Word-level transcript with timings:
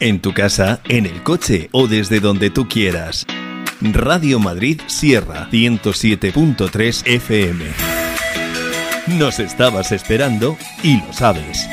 En 0.00 0.20
tu 0.20 0.32
casa, 0.32 0.80
en 0.88 1.06
el 1.06 1.24
coche 1.24 1.70
o 1.72 1.88
desde 1.88 2.20
donde 2.20 2.50
tú 2.50 2.68
quieras. 2.68 3.26
Radio 3.80 4.38
Madrid 4.38 4.80
Sierra 4.86 5.48
107.3 5.50 7.02
FM. 7.04 7.64
Nos 9.18 9.40
estabas 9.40 9.90
esperando 9.90 10.56
y 10.84 11.00
lo 11.00 11.12
sabes. 11.12 11.68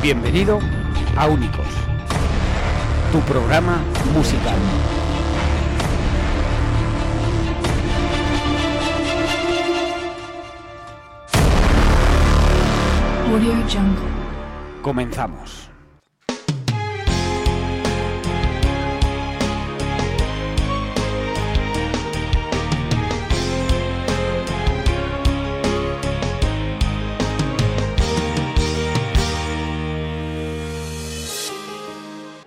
Bienvenido 0.00 0.60
a 1.16 1.26
Únicos, 1.26 1.66
tu 3.10 3.20
programa 3.22 3.82
musical. 4.14 4.97
Audio 13.30 13.52
Jungle. 13.68 14.08
Comenzamos. 14.80 15.68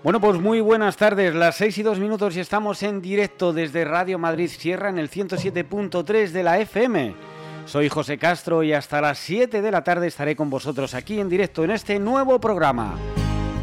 Bueno, 0.04 0.20
pues 0.20 0.40
muy 0.40 0.62
buenas 0.62 0.98
tardes, 0.98 1.36
las 1.36 1.58
6 1.58 1.78
y 1.78 1.84
2 1.84 2.00
minutos 2.00 2.36
y 2.36 2.40
estamos 2.40 2.82
en 2.82 3.04
directo 3.04 3.54
desde 3.54 3.86
Radio 3.86 4.18
Madrid 4.18 4.50
Sierra 4.50 4.90
en 4.90 4.98
el 4.98 5.12
107.3 5.12 6.32
de 6.32 6.44
la 6.44 6.60
FM. 6.60 7.31
Soy 7.72 7.88
José 7.88 8.18
Castro 8.18 8.64
y 8.64 8.74
hasta 8.74 9.00
las 9.00 9.18
7 9.20 9.62
de 9.62 9.72
la 9.72 9.82
tarde 9.82 10.08
estaré 10.08 10.36
con 10.36 10.50
vosotros 10.50 10.94
aquí 10.94 11.22
en 11.22 11.30
directo 11.30 11.64
en 11.64 11.72
este 11.72 12.00
nuevo 12.00 12.38
programa. 12.38 12.96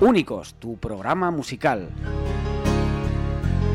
Únicos, 0.01 0.55
tu 0.55 0.79
programa 0.79 1.31
musical. 1.31 1.91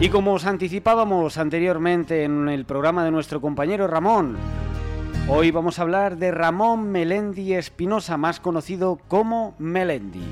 Y 0.02 0.10
como 0.10 0.34
os 0.34 0.48
anticipábamos 0.48 1.38
anteriormente 1.38 2.24
en 2.24 2.50
el 2.50 2.66
programa 2.66 3.06
de 3.06 3.12
nuestro 3.12 3.42
compañero 3.42 3.86
Ramón, 3.86 4.36
hoy 5.28 5.52
vamos 5.52 5.78
a 5.78 5.84
hablar 5.84 6.18
de 6.18 6.32
Ramón 6.32 6.92
Melendi 6.92 7.54
Espinosa, 7.54 8.18
más 8.18 8.40
conocido 8.40 8.98
como 9.08 9.54
Melendi. 9.60 10.26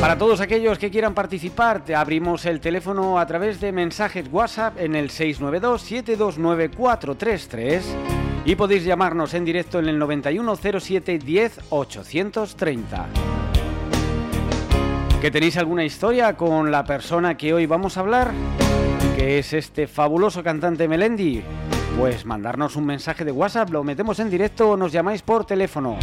Para 0.00 0.16
todos 0.16 0.40
aquellos 0.40 0.78
que 0.78 0.90
quieran 0.90 1.12
participar, 1.12 1.84
te 1.84 1.94
abrimos 1.94 2.46
el 2.46 2.60
teléfono 2.60 3.18
a 3.18 3.26
través 3.26 3.60
de 3.60 3.70
mensajes 3.70 4.24
WhatsApp 4.32 4.80
en 4.80 4.96
el 4.96 5.10
692-729-433 5.10 7.82
y 8.46 8.54
podéis 8.54 8.86
llamarnos 8.86 9.34
en 9.34 9.44
directo 9.44 9.78
en 9.78 9.90
el 9.90 9.98
9107 9.98 11.18
10 11.18 11.60
830. 11.68 13.06
¿Que 15.20 15.30
tenéis 15.30 15.58
alguna 15.58 15.84
historia 15.84 16.34
con 16.34 16.70
la 16.70 16.84
persona 16.84 17.36
que 17.36 17.52
hoy 17.52 17.66
vamos 17.66 17.98
a 17.98 18.00
hablar? 18.00 18.30
Que 19.16 19.38
es 19.38 19.52
este 19.52 19.86
fabuloso 19.86 20.42
cantante 20.42 20.88
Melendi. 20.88 21.42
Pues 21.98 22.24
mandarnos 22.24 22.74
un 22.76 22.86
mensaje 22.86 23.26
de 23.26 23.32
WhatsApp, 23.32 23.68
lo 23.68 23.84
metemos 23.84 24.18
en 24.18 24.30
directo 24.30 24.70
o 24.70 24.78
nos 24.78 24.92
llamáis 24.92 25.20
por 25.20 25.44
teléfono. 25.44 25.98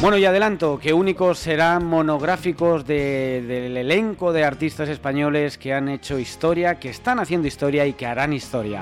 Bueno, 0.00 0.18
y 0.18 0.24
adelanto 0.26 0.78
que 0.78 0.92
únicos 0.92 1.38
serán 1.38 1.86
monográficos 1.86 2.86
de- 2.86 3.42
del 3.46 3.76
elenco 3.76 4.32
de 4.32 4.44
artistas 4.44 4.88
españoles 4.88 5.56
que 5.58 5.72
han 5.72 5.88
hecho 5.88 6.18
historia, 6.18 6.78
que 6.78 6.90
están 6.90 7.18
haciendo 7.18 7.48
historia 7.48 7.86
y 7.86 7.94
que 7.94 8.06
harán 8.06 8.32
historia. 8.32 8.80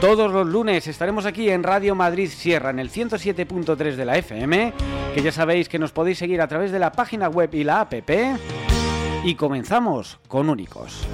Todos 0.00 0.32
los 0.32 0.46
lunes 0.46 0.86
estaremos 0.86 1.26
aquí 1.26 1.50
en 1.50 1.62
Radio 1.62 1.94
Madrid 1.94 2.28
Sierra, 2.30 2.70
en 2.70 2.78
el 2.78 2.88
107.3 2.88 3.96
de 3.96 4.04
la 4.04 4.16
FM, 4.16 4.72
que 5.14 5.22
ya 5.22 5.32
sabéis 5.32 5.68
que 5.68 5.78
nos 5.78 5.92
podéis 5.92 6.18
seguir 6.18 6.40
a 6.40 6.48
través 6.48 6.72
de 6.72 6.78
la 6.78 6.92
página 6.92 7.28
web 7.28 7.50
y 7.52 7.62
la 7.64 7.82
app. 7.82 7.92
Y 9.24 9.34
comenzamos 9.34 10.18
con 10.28 10.48
únicos. 10.48 11.06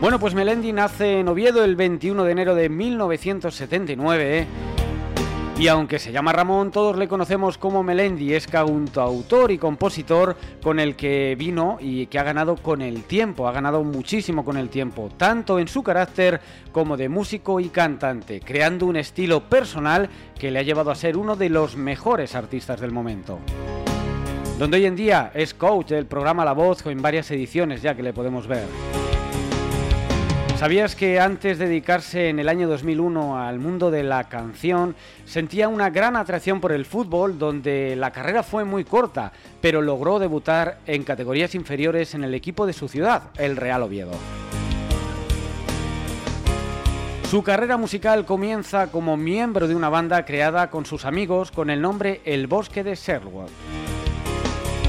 Bueno, 0.00 0.18
pues 0.20 0.32
Melendi 0.34 0.72
nace 0.72 1.18
en 1.20 1.28
Oviedo 1.28 1.62
el 1.64 1.74
21 1.76 2.22
de 2.24 2.32
enero 2.32 2.54
de 2.54 2.68
1979. 2.68 4.46
Y 5.58 5.66
aunque 5.66 5.98
se 5.98 6.12
llama 6.12 6.32
Ramón, 6.32 6.70
todos 6.70 6.96
le 6.96 7.08
conocemos 7.08 7.58
como 7.58 7.82
Melendi, 7.82 8.32
es 8.32 8.46
cantautor 8.46 9.50
y 9.50 9.58
compositor 9.58 10.36
con 10.62 10.78
el 10.78 10.94
que 10.94 11.34
vino 11.36 11.78
y 11.80 12.06
que 12.06 12.20
ha 12.20 12.22
ganado 12.22 12.54
con 12.54 12.80
el 12.80 13.02
tiempo, 13.02 13.48
ha 13.48 13.52
ganado 13.52 13.82
muchísimo 13.82 14.44
con 14.44 14.56
el 14.56 14.68
tiempo, 14.68 15.10
tanto 15.16 15.58
en 15.58 15.66
su 15.66 15.82
carácter 15.82 16.40
como 16.70 16.96
de 16.96 17.08
músico 17.08 17.58
y 17.58 17.70
cantante, 17.70 18.38
creando 18.38 18.86
un 18.86 18.94
estilo 18.94 19.48
personal 19.48 20.08
que 20.38 20.52
le 20.52 20.60
ha 20.60 20.62
llevado 20.62 20.92
a 20.92 20.94
ser 20.94 21.16
uno 21.16 21.34
de 21.34 21.48
los 21.48 21.76
mejores 21.76 22.36
artistas 22.36 22.80
del 22.80 22.92
momento. 22.92 23.40
Donde 24.60 24.76
hoy 24.76 24.86
en 24.86 24.94
día 24.94 25.32
es 25.34 25.54
coach 25.54 25.88
del 25.88 26.06
programa 26.06 26.44
La 26.44 26.52
Voz 26.52 26.86
en 26.86 27.02
varias 27.02 27.32
ediciones 27.32 27.82
ya 27.82 27.96
que 27.96 28.04
le 28.04 28.12
podemos 28.12 28.46
ver. 28.46 28.66
¿Sabías 30.58 30.96
que 30.96 31.20
antes 31.20 31.56
de 31.56 31.68
dedicarse 31.68 32.30
en 32.30 32.40
el 32.40 32.48
año 32.48 32.66
2001 32.66 33.38
al 33.38 33.60
mundo 33.60 33.92
de 33.92 34.02
la 34.02 34.24
canción, 34.24 34.96
sentía 35.24 35.68
una 35.68 35.88
gran 35.90 36.16
atracción 36.16 36.60
por 36.60 36.72
el 36.72 36.84
fútbol, 36.84 37.38
donde 37.38 37.94
la 37.94 38.10
carrera 38.10 38.42
fue 38.42 38.64
muy 38.64 38.82
corta, 38.82 39.30
pero 39.60 39.82
logró 39.82 40.18
debutar 40.18 40.80
en 40.84 41.04
categorías 41.04 41.54
inferiores 41.54 42.16
en 42.16 42.24
el 42.24 42.34
equipo 42.34 42.66
de 42.66 42.72
su 42.72 42.88
ciudad, 42.88 43.30
el 43.36 43.56
Real 43.56 43.84
Oviedo? 43.84 44.10
Su 47.30 47.44
carrera 47.44 47.76
musical 47.76 48.24
comienza 48.24 48.88
como 48.88 49.16
miembro 49.16 49.68
de 49.68 49.76
una 49.76 49.90
banda 49.90 50.24
creada 50.24 50.70
con 50.70 50.86
sus 50.86 51.04
amigos 51.04 51.52
con 51.52 51.70
el 51.70 51.80
nombre 51.80 52.20
El 52.24 52.48
Bosque 52.48 52.82
de 52.82 52.96
Sherwood. 52.96 53.50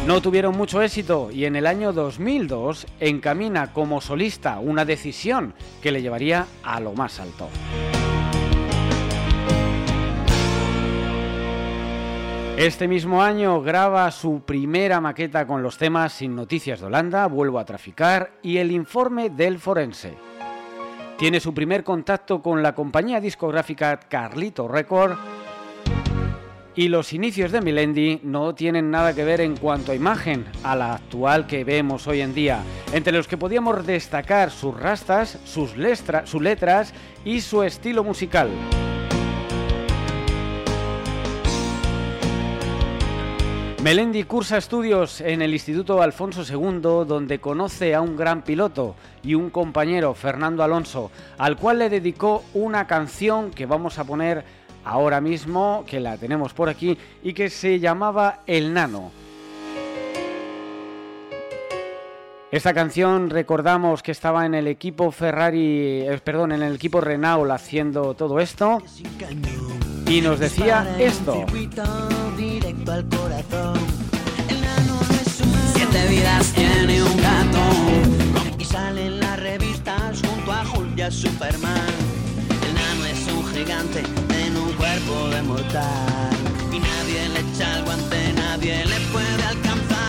No 0.05 0.21
tuvieron 0.21 0.57
mucho 0.57 0.81
éxito 0.81 1.29
y 1.31 1.45
en 1.45 1.55
el 1.55 1.67
año 1.67 1.93
2002 1.93 2.87
encamina 2.99 3.73
como 3.73 4.01
solista 4.01 4.59
una 4.59 4.85
decisión 4.85 5.53
que 5.81 5.91
le 5.91 6.01
llevaría 6.01 6.47
a 6.63 6.79
lo 6.79 6.93
más 6.93 7.19
alto. 7.19 7.47
Este 12.59 12.89
mismo 12.89 13.23
año 13.23 13.61
graba 13.61 14.11
su 14.11 14.41
primera 14.41 14.99
maqueta 14.99 15.47
con 15.47 15.63
los 15.63 15.77
temas 15.77 16.11
Sin 16.11 16.35
Noticias 16.35 16.81
de 16.81 16.87
Holanda, 16.87 17.25
Vuelvo 17.27 17.57
a 17.57 17.63
Traficar 17.63 18.31
y 18.41 18.57
El 18.57 18.71
Informe 18.71 19.29
del 19.29 19.59
Forense. 19.59 20.17
Tiene 21.17 21.39
su 21.39 21.53
primer 21.53 21.85
contacto 21.85 22.41
con 22.41 22.61
la 22.61 22.75
compañía 22.75 23.21
discográfica 23.21 23.97
Carlito 23.97 24.67
Record 24.67 25.17
y 26.79 26.87
los 26.87 27.11
inicios 27.11 27.51
de 27.51 27.59
Melendi 27.59 28.21
no 28.23 28.55
tienen 28.55 28.89
nada 28.89 29.13
que 29.13 29.25
ver 29.25 29.41
en 29.41 29.57
cuanto 29.57 29.91
a 29.91 29.95
imagen 29.95 30.45
a 30.63 30.77
la 30.77 30.93
actual 30.93 31.45
que 31.45 31.65
vemos 31.65 32.07
hoy 32.07 32.21
en 32.21 32.33
día, 32.33 32.63
entre 32.93 33.11
los 33.11 33.27
que 33.27 33.35
podíamos 33.35 33.85
destacar 33.85 34.49
sus 34.49 34.79
rastas, 34.79 35.39
sus, 35.43 35.73
sus 36.23 36.41
letras 36.41 36.93
y 37.25 37.41
su 37.41 37.63
estilo 37.63 38.05
musical. 38.05 38.49
Melendi 43.83 44.23
cursa 44.23 44.57
estudios 44.57 45.19
en 45.19 45.41
el 45.41 45.51
Instituto 45.51 46.01
Alfonso 46.01 46.43
II, 46.43 47.05
donde 47.05 47.39
conoce 47.39 47.93
a 47.93 48.01
un 48.01 48.15
gran 48.15 48.43
piloto 48.43 48.95
y 49.21 49.35
un 49.35 49.49
compañero, 49.49 50.13
Fernando 50.13 50.63
Alonso, 50.63 51.11
al 51.37 51.57
cual 51.57 51.79
le 51.79 51.89
dedicó 51.89 52.43
una 52.53 52.87
canción 52.87 53.51
que 53.51 53.65
vamos 53.65 53.99
a 53.99 54.05
poner 54.05 54.45
ahora 54.89 55.21
mismo, 55.21 55.85
que 55.87 55.99
la 55.99 56.17
tenemos 56.17 56.53
por 56.53 56.67
aquí, 56.67 56.97
y 57.23 57.33
que 57.33 57.49
se 57.49 57.79
llamaba 57.79 58.39
El 58.47 58.73
Nano. 58.73 59.11
Esta 62.51 62.73
canción 62.73 63.29
recordamos 63.29 64.01
que 64.01 64.11
estaba 64.11 64.47
en 64.47 64.55
el 64.55 64.65
equipo 64.65 65.11
Ferrari, 65.11 66.01
eh, 66.01 66.19
perdón, 66.23 66.51
en 66.53 66.63
el 66.63 66.73
equipo 66.73 66.99
Renault 66.99 67.51
haciendo 67.51 68.15
todo 68.15 68.39
esto 68.39 68.81
y 70.07 70.21
nos 70.21 70.39
decía 70.39 70.95
esto. 70.97 71.45
Siete 75.75 76.07
vidas 76.09 76.53
tiene 76.53 77.03
un 77.03 77.17
gato. 77.17 78.57
Y 78.57 78.65
sale 78.65 79.05
en 79.05 79.19
las 79.19 79.39
revistas 79.39 80.19
junto 80.27 80.51
a 80.51 80.63
Hulk 80.63 80.97
y 80.97 81.01
a 81.01 81.11
Superman. 81.11 81.93
El 82.65 82.73
nano 82.73 83.05
es 83.05 83.31
un 83.31 83.45
gigante 83.53 84.28
cuerpo. 85.07 85.57
Y 86.71 86.79
nadie 86.79 87.29
le 87.29 87.39
echa 87.39 87.77
el 87.77 87.83
guante, 87.83 88.33
nadie 88.33 88.85
le 88.85 88.99
puede 89.11 89.43
alcanzar. 89.43 89.99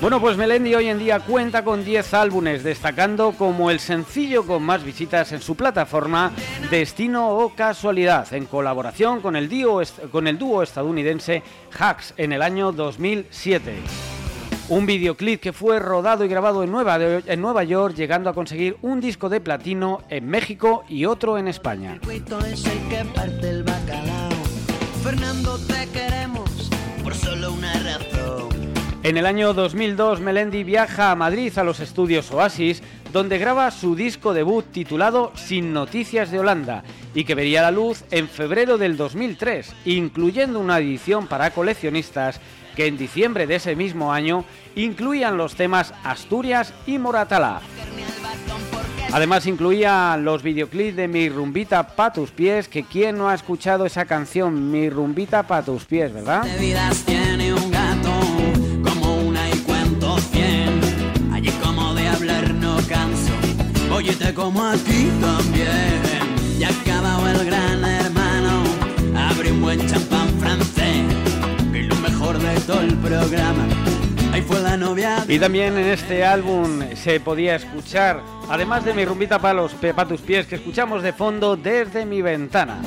Bueno, 0.00 0.18
pues 0.18 0.38
Melendi 0.38 0.74
hoy 0.74 0.88
en 0.88 0.98
día 0.98 1.20
cuenta 1.20 1.62
con 1.62 1.84
10 1.84 2.14
álbumes, 2.14 2.64
destacando 2.64 3.32
como 3.32 3.70
el 3.70 3.80
sencillo 3.80 4.46
con 4.46 4.62
más 4.62 4.82
visitas 4.82 5.30
en 5.32 5.42
su 5.42 5.56
plataforma 5.56 6.32
Destino 6.70 7.28
o 7.36 7.54
Casualidad, 7.54 8.32
en 8.32 8.46
colaboración 8.46 9.20
con 9.20 9.36
el, 9.36 9.50
dúo, 9.50 9.82
con 10.10 10.26
el 10.26 10.38
dúo 10.38 10.62
estadounidense 10.62 11.42
Hacks 11.78 12.14
en 12.16 12.32
el 12.32 12.40
año 12.40 12.72
2007. 12.72 14.19
Un 14.70 14.86
videoclip 14.86 15.40
que 15.40 15.52
fue 15.52 15.80
rodado 15.80 16.24
y 16.24 16.28
grabado 16.28 16.62
en 16.62 16.70
Nueva, 16.70 16.96
en 17.26 17.40
Nueva 17.40 17.64
York, 17.64 17.96
llegando 17.96 18.30
a 18.30 18.34
conseguir 18.34 18.76
un 18.82 19.00
disco 19.00 19.28
de 19.28 19.40
platino 19.40 20.02
en 20.08 20.28
México 20.28 20.84
y 20.88 21.06
otro 21.06 21.38
en 21.38 21.48
España. 21.48 21.98
En 29.02 29.16
el 29.16 29.26
año 29.26 29.54
2002, 29.54 30.20
Melendi 30.20 30.62
viaja 30.62 31.10
a 31.10 31.16
Madrid 31.16 31.58
a 31.58 31.64
los 31.64 31.80
estudios 31.80 32.30
Oasis, 32.30 32.80
donde 33.12 33.38
graba 33.38 33.70
su 33.70 33.94
disco 33.94 34.32
debut 34.32 34.64
titulado 34.72 35.32
Sin 35.34 35.72
Noticias 35.72 36.30
de 36.30 36.38
Holanda 36.38 36.84
y 37.14 37.24
que 37.24 37.34
vería 37.34 37.62
la 37.62 37.70
luz 37.70 38.04
en 38.10 38.28
febrero 38.28 38.78
del 38.78 38.96
2003, 38.96 39.72
incluyendo 39.84 40.60
una 40.60 40.78
edición 40.78 41.26
para 41.26 41.50
coleccionistas 41.50 42.40
que 42.76 42.86
en 42.86 42.96
diciembre 42.96 43.46
de 43.46 43.56
ese 43.56 43.74
mismo 43.74 44.12
año 44.12 44.44
incluían 44.76 45.36
los 45.36 45.54
temas 45.54 45.92
Asturias 46.04 46.72
y 46.86 46.98
Moratalá. 46.98 47.60
Además 49.12 49.46
incluía 49.46 50.16
los 50.16 50.42
videoclips 50.42 50.96
de 50.96 51.08
Mi 51.08 51.28
rumbita 51.28 51.96
pa 51.96 52.12
tus 52.12 52.30
pies, 52.30 52.68
que 52.68 52.84
quién 52.84 53.18
no 53.18 53.28
ha 53.28 53.34
escuchado 53.34 53.84
esa 53.84 54.04
canción 54.04 54.70
Mi 54.70 54.88
rumbita 54.88 55.42
pa 55.42 55.62
tus 55.62 55.84
pies, 55.84 56.12
¿verdad? 56.12 56.44
Como 64.34 64.64
aquí 64.64 65.10
también. 65.20 66.58
Ya 66.58 66.68
acabado 66.68 67.28
el 67.28 67.44
gran 67.46 67.84
hermano, 67.84 68.62
abre 69.16 69.52
un 69.52 69.62
buen 69.62 69.86
champán 69.88 70.28
francés, 70.38 71.04
que 71.72 71.82
lo 71.84 71.96
mejor 71.96 72.38
de 72.38 72.60
todo 72.60 72.80
el 72.80 72.94
programa 72.96 73.66
fue 74.42 74.60
la 74.60 74.76
novia. 74.76 75.24
Y 75.28 75.38
también 75.38 75.76
en 75.78 75.86
este 75.86 76.24
álbum 76.24 76.80
se 76.94 77.20
podía 77.20 77.56
escuchar, 77.56 78.22
además 78.48 78.84
de 78.84 78.94
mi 78.94 79.04
rumbita 79.04 79.38
para 79.38 79.54
los 79.54 79.72
tus 80.08 80.20
pies 80.20 80.46
que 80.46 80.56
escuchamos 80.56 81.02
de 81.02 81.12
fondo 81.12 81.56
desde 81.56 82.06
mi 82.06 82.22
ventana. 82.22 82.80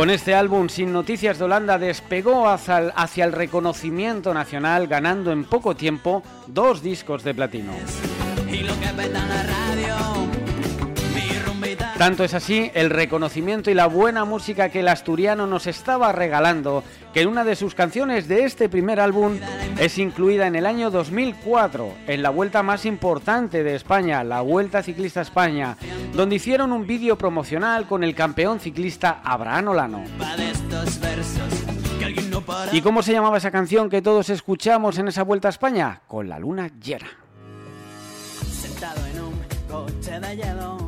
Con 0.00 0.08
este 0.08 0.34
álbum, 0.34 0.70
Sin 0.70 0.94
Noticias 0.94 1.38
de 1.38 1.44
Holanda, 1.44 1.78
despegó 1.78 2.48
hacia 2.48 3.24
el, 3.26 3.32
reconocimiento 3.32 4.32
nacional, 4.32 4.86
ganando 4.86 5.30
en 5.30 5.44
poco 5.44 5.76
tiempo 5.76 6.22
dos 6.46 6.82
discos 6.82 7.22
de 7.22 7.34
platino. 7.34 7.74
Tanto 12.00 12.24
es 12.24 12.32
así 12.32 12.70
el 12.72 12.88
reconocimiento 12.88 13.70
y 13.70 13.74
la 13.74 13.84
buena 13.84 14.24
música 14.24 14.70
que 14.70 14.80
el 14.80 14.88
asturiano 14.88 15.46
nos 15.46 15.66
estaba 15.66 16.12
regalando, 16.12 16.82
que 17.12 17.20
en 17.20 17.28
una 17.28 17.44
de 17.44 17.54
sus 17.54 17.74
canciones 17.74 18.26
de 18.26 18.44
este 18.44 18.70
primer 18.70 19.00
álbum 19.00 19.38
es 19.78 19.98
incluida 19.98 20.46
en 20.46 20.56
el 20.56 20.64
año 20.64 20.90
2004, 20.90 21.92
en 22.06 22.22
la 22.22 22.30
vuelta 22.30 22.62
más 22.62 22.86
importante 22.86 23.62
de 23.62 23.74
España, 23.74 24.24
la 24.24 24.40
Vuelta 24.40 24.82
Ciclista 24.82 25.20
España, 25.20 25.76
donde 26.14 26.36
hicieron 26.36 26.72
un 26.72 26.86
vídeo 26.86 27.18
promocional 27.18 27.86
con 27.86 28.02
el 28.02 28.14
campeón 28.14 28.60
ciclista 28.60 29.20
Abraham 29.22 29.68
Olano. 29.68 30.04
¿Y 32.72 32.80
cómo 32.80 33.02
se 33.02 33.12
llamaba 33.12 33.36
esa 33.36 33.50
canción 33.50 33.90
que 33.90 34.00
todos 34.00 34.30
escuchamos 34.30 34.96
en 34.96 35.08
esa 35.08 35.22
Vuelta 35.22 35.48
a 35.48 35.50
España? 35.50 36.00
Con 36.08 36.30
la 36.30 36.38
luna 36.38 36.70
llena. 36.82 37.10
Sentado 38.50 39.04
en 39.04 39.20
un 39.20 39.34
coche 39.68 40.18
de 40.18 40.36
que 40.38 40.79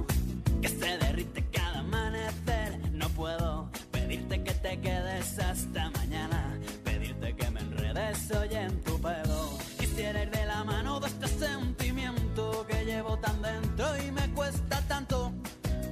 sentimiento 11.42 12.64
que 12.68 12.84
llevo 12.84 13.18
tan 13.18 13.42
dentro 13.42 13.86
y 13.96 14.12
me 14.12 14.30
cuesta 14.32 14.80
tanto 14.86 15.32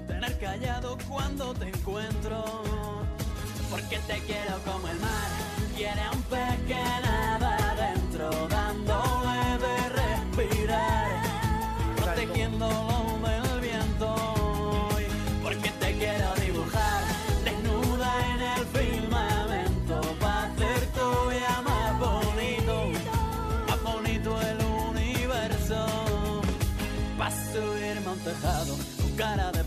tener 0.06 0.38
callado 0.38 0.96
cuando 1.08 1.52
te 1.54 1.68
encuentro. 1.68 2.44
Porque 3.70 3.98
te 4.06 4.18
quiero 4.20 4.58
como 4.64 4.88
el 4.88 4.98
mar, 4.98 5.30
quiere 5.76 6.02
un 6.12 6.22
pez 6.22 6.58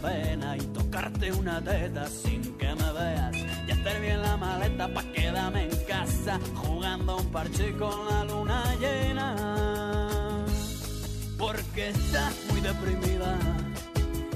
y 0.05 0.65
tocarte 0.73 1.31
una 1.31 1.61
teta 1.61 2.05
sin 2.07 2.41
que 2.57 2.67
me 2.75 2.91
veas. 2.91 3.37
Y 3.67 3.71
hacer 3.71 4.01
bien 4.01 4.21
la 4.21 4.35
maleta 4.35 4.93
pa' 4.93 5.03
quedarme 5.13 5.63
en 5.63 5.85
casa 5.85 6.39
jugando 6.55 7.17
un 7.17 7.31
parche 7.31 7.71
con 7.77 8.05
la 8.09 8.25
luna 8.25 8.63
llena. 8.81 10.45
Porque 11.37 11.89
estás 11.89 12.33
muy 12.49 12.59
deprimida 12.59 13.37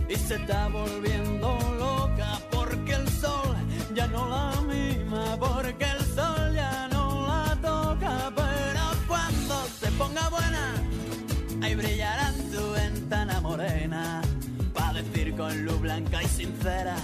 y 0.07 0.15
se 0.15 0.35
está 0.35 0.69
volviendo 0.69 1.57
loca. 1.77 2.39
Porque 2.49 2.93
el 2.93 3.09
sol 3.09 3.55
ya 3.93 4.07
no 4.07 4.29
la 4.29 4.61
mima, 4.61 5.37
porque 5.37 5.83
el 5.83 6.05
sol 6.15 6.53
ya 6.55 6.87
no 6.93 7.27
la 7.27 7.57
toca, 7.61 8.31
pero 8.35 8.83
cuando 9.05 9.65
se 9.79 9.91
ponga 9.91 10.29
buena, 10.29 10.75
ahí 11.61 11.75
brillará 11.75 12.31
tu 12.53 12.71
ventana 12.71 13.41
morena 13.41 14.26
con 15.37 15.65
luz 15.65 15.79
blanca 15.79 16.23
y 16.23 16.27
sincera 16.27 16.95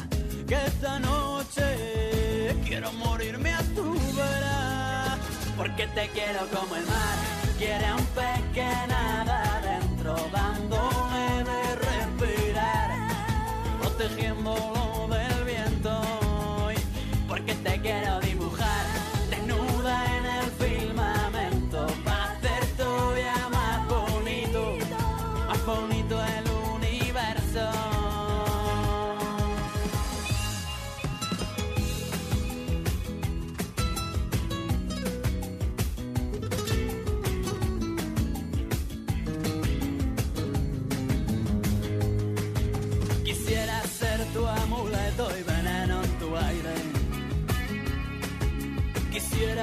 que 0.48 0.56
esta 0.56 1.00
noche 1.00 2.56
quiero 2.66 2.92
morirme 2.94 3.54
a 3.54 3.62
tu 3.76 3.94
vera. 4.16 5.18
Porque 5.56 5.86
te 5.88 6.10
quiero 6.10 6.40
como 6.52 6.76
el 6.76 6.86
mar, 6.86 7.18
quiere 7.60 7.94
un 7.94 8.06
pez 8.08 8.42
que 8.54 8.66
nada 8.88 9.58
adentro, 9.58 10.16
dándole 10.32 11.44
de 11.44 11.76
respirar, 11.76 12.90
protegiéndolo 13.80 14.83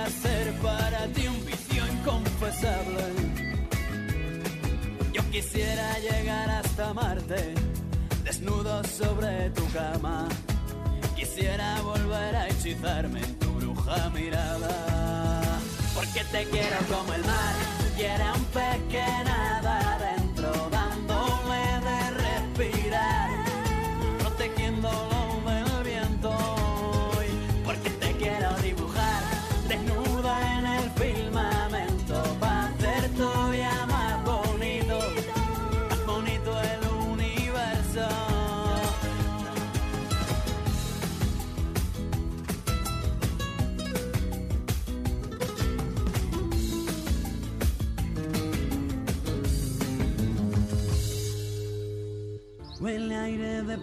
ser 0.08 0.52
para 0.60 1.06
ti 1.08 1.26
un 1.26 1.44
vicio 1.44 1.86
inconfesable. 1.86 3.04
Yo 5.12 5.22
quisiera 5.30 5.98
llegar 5.98 6.48
hasta 6.50 6.94
Marte, 6.94 7.54
desnudo 8.24 8.82
sobre 8.84 9.50
tu 9.50 9.66
cama. 9.72 10.28
Quisiera 11.16 11.80
volver 11.82 12.36
a 12.36 12.48
hechizarme 12.48 13.20
en 13.20 13.38
tu 13.38 13.50
bruja 13.52 14.10
mirada. 14.10 15.42
Porque 15.94 16.24
te 16.32 16.44
quiero 16.44 16.78
como 16.88 17.12
el 17.12 17.24
mar, 17.24 17.54
quiere 17.96 18.24
un 18.32 18.44
pez 18.54 18.78
que 18.90 19.06
nada 19.24 19.94
adentro, 19.96 20.50
dándole 20.70 21.62
de 21.88 22.00
respirar, 22.24 23.30
protegiéndolo 24.20 25.19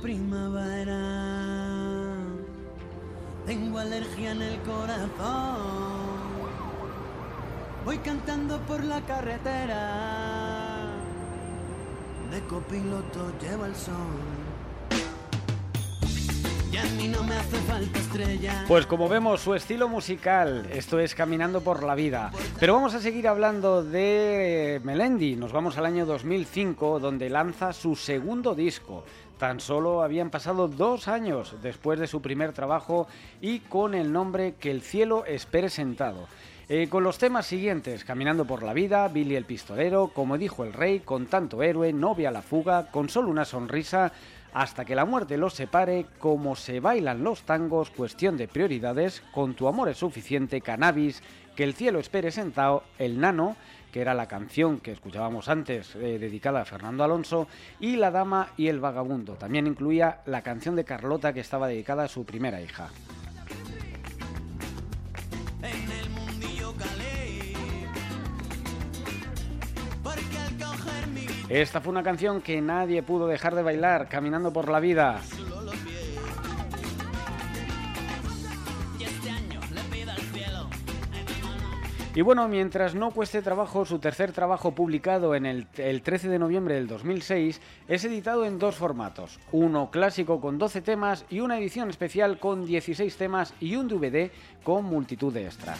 primavera. 0.01 0.97
Tengo 3.45 3.79
alergia 3.79 4.31
en 4.31 4.41
el 4.41 4.59
corazón. 4.61 6.17
Voy 7.85 7.97
cantando 7.99 8.59
por 8.61 8.83
la 8.83 8.99
carretera. 9.01 10.85
De 12.31 12.41
copiloto 12.41 13.31
llevo 13.41 13.65
el 13.65 13.75
sol. 13.75 13.93
Y 16.69 16.75
a 16.75 16.83
mí 16.97 17.07
no 17.07 17.23
me 17.23 17.35
hace 17.35 17.55
falta 17.61 17.97
estrella. 17.97 18.65
Pues 18.67 18.85
como 18.85 19.07
vemos, 19.07 19.39
su 19.39 19.55
estilo 19.55 19.87
musical, 19.87 20.67
esto 20.73 20.99
es 20.99 21.15
Caminando 21.15 21.61
por 21.61 21.81
la 21.83 21.95
Vida. 21.95 22.31
Pero 22.59 22.73
vamos 22.73 22.93
a 22.93 22.99
seguir 22.99 23.27
hablando 23.29 23.81
de 23.81 24.81
Melendi. 24.83 25.37
Nos 25.37 25.53
vamos 25.53 25.77
al 25.77 25.85
año 25.85 26.05
2005, 26.05 26.99
donde 26.99 27.29
lanza 27.29 27.71
su 27.71 27.95
segundo 27.95 28.53
disco. 28.53 29.05
Tan 29.37 29.59
solo 29.59 30.01
habían 30.01 30.31
pasado 30.31 30.67
dos 30.67 31.07
años 31.07 31.55
después 31.61 31.99
de 31.99 32.07
su 32.07 32.21
primer 32.21 32.53
trabajo 32.53 33.07
y 33.39 33.59
con 33.59 33.93
el 33.93 34.11
nombre 34.11 34.55
Que 34.59 34.71
el 34.71 34.81
cielo 34.81 35.25
espere 35.25 35.69
sentado. 35.69 36.27
Eh, 36.69 36.87
con 36.89 37.03
los 37.03 37.19
temas 37.19 37.45
siguientes, 37.45 38.03
Caminando 38.03 38.45
por 38.45 38.63
la 38.63 38.73
vida, 38.73 39.07
Billy 39.07 39.35
el 39.35 39.45
pistolero, 39.45 40.07
Como 40.07 40.39
dijo 40.39 40.63
el 40.63 40.73
rey, 40.73 41.01
Con 41.01 41.27
tanto 41.27 41.61
héroe, 41.61 41.93
Novia 41.93 42.31
la 42.31 42.41
fuga, 42.41 42.89
Con 42.89 43.09
solo 43.09 43.29
una 43.29 43.45
sonrisa, 43.45 44.11
hasta 44.53 44.85
que 44.85 44.95
la 44.95 45.05
muerte 45.05 45.37
los 45.37 45.53
separe, 45.53 46.07
como 46.17 46.55
se 46.55 46.79
bailan 46.79 47.23
los 47.23 47.43
tangos, 47.43 47.91
cuestión 47.91 48.37
de 48.37 48.47
prioridades, 48.47 49.21
con 49.31 49.53
tu 49.53 49.67
amor 49.67 49.87
es 49.89 49.97
suficiente, 49.97 50.61
cannabis, 50.61 51.21
que 51.55 51.63
el 51.63 51.75
cielo 51.75 51.99
espere 51.99 52.31
sentado, 52.31 52.83
el 52.97 53.19
nano, 53.19 53.55
que 53.97 54.01
era 54.01 54.13
la 54.13 54.27
canción 54.27 54.79
que 54.79 54.91
escuchábamos 54.91 55.49
antes 55.49 55.95
eh, 55.95 56.19
dedicada 56.19 56.61
a 56.61 56.65
Fernando 56.65 57.03
Alonso, 57.03 57.47
y 57.79 57.95
La 57.95 58.11
Dama 58.11 58.49
y 58.55 58.67
el 58.67 58.79
Vagabundo. 58.79 59.33
También 59.33 59.65
incluía 59.65 60.19
la 60.27 60.43
canción 60.43 60.75
de 60.75 60.85
Carlota 60.85 61.33
que 61.33 61.39
estaba 61.39 61.67
dedicada 61.67 62.03
a 62.03 62.07
su 62.07 62.23
primera 62.23 62.61
hija. 62.61 62.89
Esta 71.49 71.81
fue 71.81 71.89
una 71.89 72.03
canción 72.03 72.41
que 72.41 72.61
nadie 72.61 73.01
pudo 73.01 73.25
dejar 73.25 73.55
de 73.55 73.63
bailar 73.63 74.07
caminando 74.09 74.53
por 74.53 74.69
la 74.69 74.79
vida. 74.79 75.23
Y 82.17 82.23
bueno, 82.23 82.47
mientras 82.47 82.95
no 82.95 83.11
cueste 83.11 83.43
trabajo, 83.43 83.85
su 83.85 83.99
tercer 83.99 84.31
trabajo 84.31 84.71
publicado 84.71 85.35
en 85.35 85.45
el, 85.45 85.67
el 85.77 86.01
13 86.01 86.29
de 86.29 86.39
noviembre 86.39 86.73
del 86.73 86.87
2006 86.87 87.61
es 87.87 88.05
editado 88.05 88.43
en 88.43 88.57
dos 88.57 88.73
formatos, 88.73 89.39
uno 89.51 89.91
clásico 89.91 90.41
con 90.41 90.57
12 90.57 90.81
temas 90.81 91.25
y 91.29 91.41
una 91.41 91.59
edición 91.59 91.91
especial 91.91 92.39
con 92.39 92.65
16 92.65 93.15
temas 93.17 93.53
y 93.59 93.75
un 93.75 93.87
DVD 93.87 94.31
con 94.63 94.85
multitud 94.85 95.31
de 95.31 95.45
extras. 95.45 95.77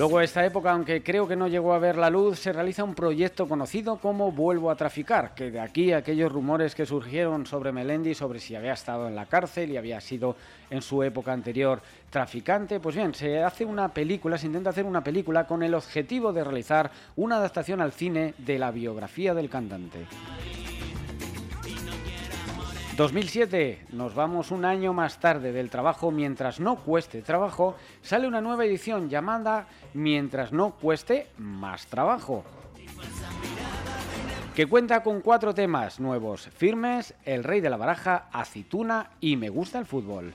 Luego 0.00 0.20
de 0.20 0.24
esta 0.24 0.46
época, 0.46 0.70
aunque 0.70 1.02
creo 1.02 1.28
que 1.28 1.36
no 1.36 1.46
llegó 1.46 1.74
a 1.74 1.78
ver 1.78 1.98
la 1.98 2.08
luz, 2.08 2.38
se 2.38 2.54
realiza 2.54 2.82
un 2.82 2.94
proyecto 2.94 3.46
conocido 3.46 3.98
como 3.98 4.32
Vuelvo 4.32 4.70
a 4.70 4.74
traficar, 4.74 5.34
que 5.34 5.50
de 5.50 5.60
aquí 5.60 5.92
aquellos 5.92 6.32
rumores 6.32 6.74
que 6.74 6.86
surgieron 6.86 7.44
sobre 7.44 7.70
Melendi, 7.70 8.14
sobre 8.14 8.40
si 8.40 8.54
había 8.54 8.72
estado 8.72 9.08
en 9.08 9.14
la 9.14 9.26
cárcel 9.26 9.70
y 9.70 9.76
había 9.76 10.00
sido 10.00 10.36
en 10.70 10.80
su 10.80 11.02
época 11.02 11.34
anterior 11.34 11.82
traficante, 12.08 12.80
pues 12.80 12.96
bien, 12.96 13.12
se 13.12 13.42
hace 13.42 13.66
una 13.66 13.92
película, 13.92 14.38
se 14.38 14.46
intenta 14.46 14.70
hacer 14.70 14.86
una 14.86 15.04
película 15.04 15.46
con 15.46 15.62
el 15.62 15.74
objetivo 15.74 16.32
de 16.32 16.44
realizar 16.44 16.90
una 17.16 17.36
adaptación 17.36 17.82
al 17.82 17.92
cine 17.92 18.32
de 18.38 18.58
la 18.58 18.70
biografía 18.70 19.34
del 19.34 19.50
cantante. 19.50 20.06
2007, 23.00 23.86
nos 23.92 24.14
vamos 24.14 24.50
un 24.50 24.66
año 24.66 24.92
más 24.92 25.20
tarde 25.20 25.52
del 25.52 25.70
trabajo 25.70 26.10
Mientras 26.10 26.60
no 26.60 26.76
cueste 26.76 27.22
trabajo, 27.22 27.74
sale 28.02 28.28
una 28.28 28.42
nueva 28.42 28.66
edición 28.66 29.08
llamada 29.08 29.66
Mientras 29.94 30.52
no 30.52 30.72
cueste 30.72 31.28
más 31.38 31.86
trabajo. 31.86 32.44
Que 34.54 34.66
cuenta 34.66 35.02
con 35.02 35.22
cuatro 35.22 35.54
temas 35.54 35.98
nuevos, 35.98 36.50
firmes, 36.54 37.14
El 37.24 37.42
Rey 37.42 37.62
de 37.62 37.70
la 37.70 37.78
Baraja, 37.78 38.28
Acituna 38.32 39.12
y 39.18 39.36
Me 39.36 39.48
gusta 39.48 39.78
el 39.78 39.86
fútbol. 39.86 40.34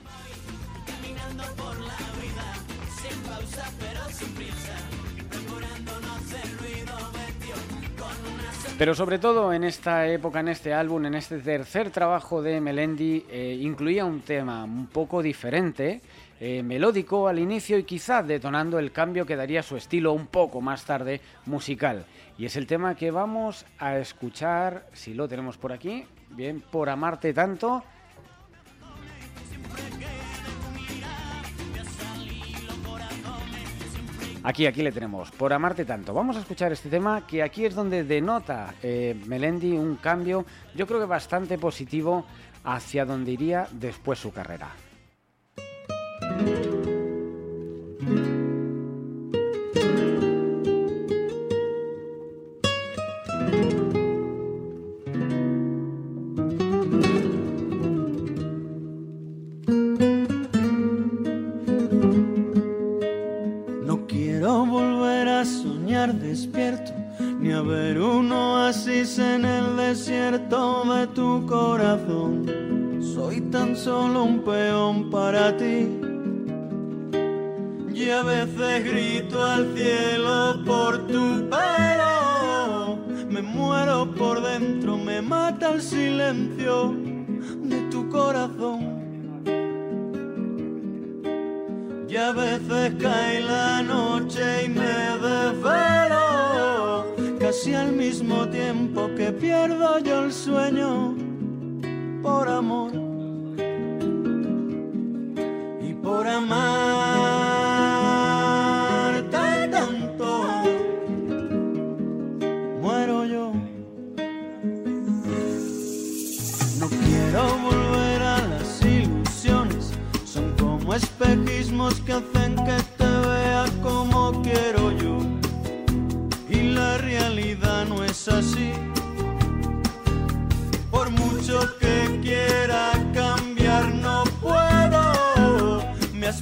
Sobre 8.96 9.18
todo 9.18 9.52
en 9.52 9.64
esta 9.64 10.06
época, 10.06 10.40
en 10.40 10.48
este 10.48 10.72
álbum, 10.72 11.06
en 11.06 11.14
este 11.14 11.38
tercer 11.38 11.90
trabajo 11.90 12.40
de 12.40 12.60
Melendi, 12.60 13.24
eh, 13.28 13.58
incluía 13.60 14.04
un 14.04 14.20
tema 14.20 14.64
un 14.64 14.86
poco 14.86 15.22
diferente, 15.22 16.00
eh, 16.40 16.62
melódico 16.62 17.26
al 17.26 17.38
inicio 17.38 17.78
y 17.78 17.84
quizá 17.84 18.22
detonando 18.22 18.78
el 18.78 18.92
cambio 18.92 19.26
que 19.26 19.34
daría 19.34 19.62
su 19.62 19.76
estilo 19.76 20.12
un 20.12 20.26
poco 20.26 20.60
más 20.60 20.84
tarde 20.84 21.20
musical. 21.46 22.06
Y 22.38 22.44
es 22.44 22.56
el 22.56 22.66
tema 22.66 22.94
que 22.94 23.10
vamos 23.10 23.66
a 23.78 23.98
escuchar, 23.98 24.86
si 24.92 25.14
lo 25.14 25.26
tenemos 25.26 25.56
por 25.56 25.72
aquí, 25.72 26.04
bien, 26.30 26.60
por 26.60 26.88
amarte 26.88 27.32
tanto. 27.32 27.82
Aquí, 34.46 34.64
aquí 34.64 34.80
le 34.80 34.92
tenemos, 34.92 35.32
por 35.32 35.52
amarte 35.52 35.84
tanto. 35.84 36.14
Vamos 36.14 36.36
a 36.36 36.38
escuchar 36.38 36.70
este 36.70 36.88
tema 36.88 37.26
que 37.26 37.42
aquí 37.42 37.64
es 37.64 37.74
donde 37.74 38.04
denota 38.04 38.74
eh, 38.80 39.20
Melendi 39.26 39.72
un 39.72 39.96
cambio, 39.96 40.46
yo 40.76 40.86
creo 40.86 41.00
que 41.00 41.06
bastante 41.06 41.58
positivo 41.58 42.24
hacia 42.62 43.04
donde 43.04 43.32
iría 43.32 43.66
después 43.72 44.20
su 44.20 44.32
carrera. 44.32 44.68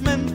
Me 0.01 0.34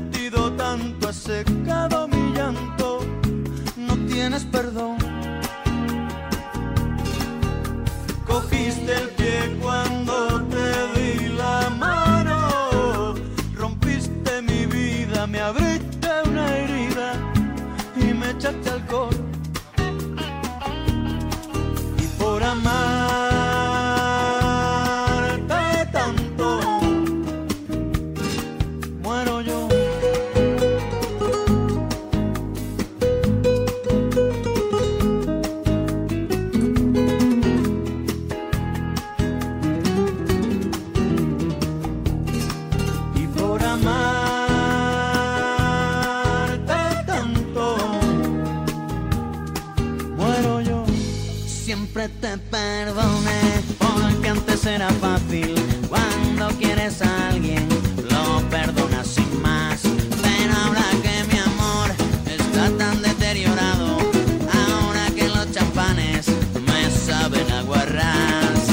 te 52.09 52.38
perdone, 52.38 53.40
porque 53.78 54.28
antes 54.28 54.64
era 54.64 54.88
fácil. 54.88 55.54
Cuando 55.88 56.49
quieres 56.59 57.02
a 57.02 57.28
alguien, 57.28 57.69
lo 58.09 58.40
perdonas 58.49 59.07
sin 59.07 59.42
más. 59.42 59.80
Pero 59.83 60.52
ahora 60.64 60.85
que 61.02 61.25
mi 61.30 61.38
amor 61.38 61.90
está 62.26 62.71
tan 62.78 63.02
deteriorado, 63.02 63.99
ahora 63.99 65.07
que 65.14 65.28
los 65.28 65.52
champanes 65.52 66.26
me 66.66 66.90
saben 66.90 67.50
a 67.52 67.62
guarras, 67.62 68.66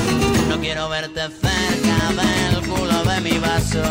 no 0.48 0.58
quiero 0.60 0.88
verte 0.88 1.22
cerca 1.22 2.24
del 2.24 2.66
culo 2.68 3.04
de 3.04 3.22
mi 3.22 3.38
vaso, 3.40 3.84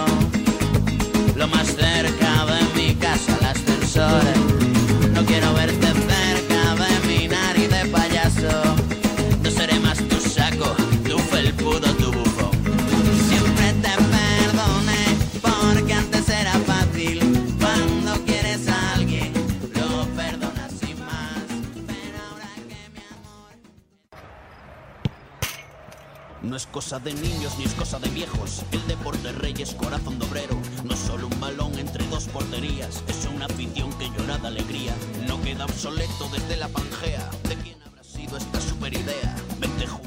de 27.07 27.15
niños 27.15 27.57
ni 27.57 27.65
es 27.65 27.75
cosa 27.75 28.01
de 28.01 28.09
viejos. 28.09 28.65
El 28.73 28.85
deporte 28.89 29.31
rey 29.31 29.55
es 29.61 29.75
corazón 29.75 30.19
de 30.19 30.27
obrero. 30.27 30.59
No 30.83 30.93
es 30.93 30.99
solo 30.99 31.29
un 31.29 31.39
balón 31.39 31.79
entre 31.79 32.05
dos 32.09 32.25
porterías. 32.27 33.05
Es 33.07 33.29
una 33.33 33.47
afición 33.47 33.97
que 33.97 34.11
llora 34.11 34.39
de 34.39 34.49
alegría. 34.49 34.93
No 35.29 35.41
queda 35.41 35.67
obsoleto 35.67 36.29
desde 36.33 36.57
la 36.57 36.67
pangea. 36.67 37.31
¿De 37.49 37.55
quién 37.63 37.77
habrá 37.87 38.03
sido 38.03 38.37
esta 38.37 38.61
super 38.61 38.93
idea? 38.93 39.37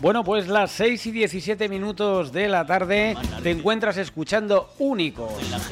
Bueno, 0.02 0.26
pues 0.26 0.50
las 0.50 0.72
6 0.72 1.06
y 1.06 1.12
17 1.12 1.70
minutos 1.70 2.34
de 2.34 2.50
la 2.50 2.66
tarde 2.66 3.16
te 3.44 3.52
encuentras 3.52 3.96
escuchando 3.96 4.74
Único, 4.80 5.30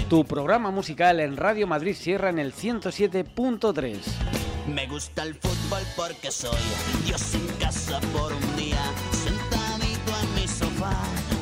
tu 0.10 0.24
programa 0.24 0.72
musical 0.72 1.20
en 1.20 1.36
Radio 1.36 1.68
Madrid 1.68 1.96
Sierra 1.96 2.30
en 2.30 2.40
el 2.40 2.54
107.3. 2.54 3.98
Me 4.74 4.86
gusta 4.88 5.24
el 5.24 5.36
fútbol 5.36 5.82
porque 5.96 6.32
soy 6.32 6.58
Dios 7.06 7.36
en 7.36 7.48
casa 7.60 8.00
por 8.14 8.34
un 8.34 8.57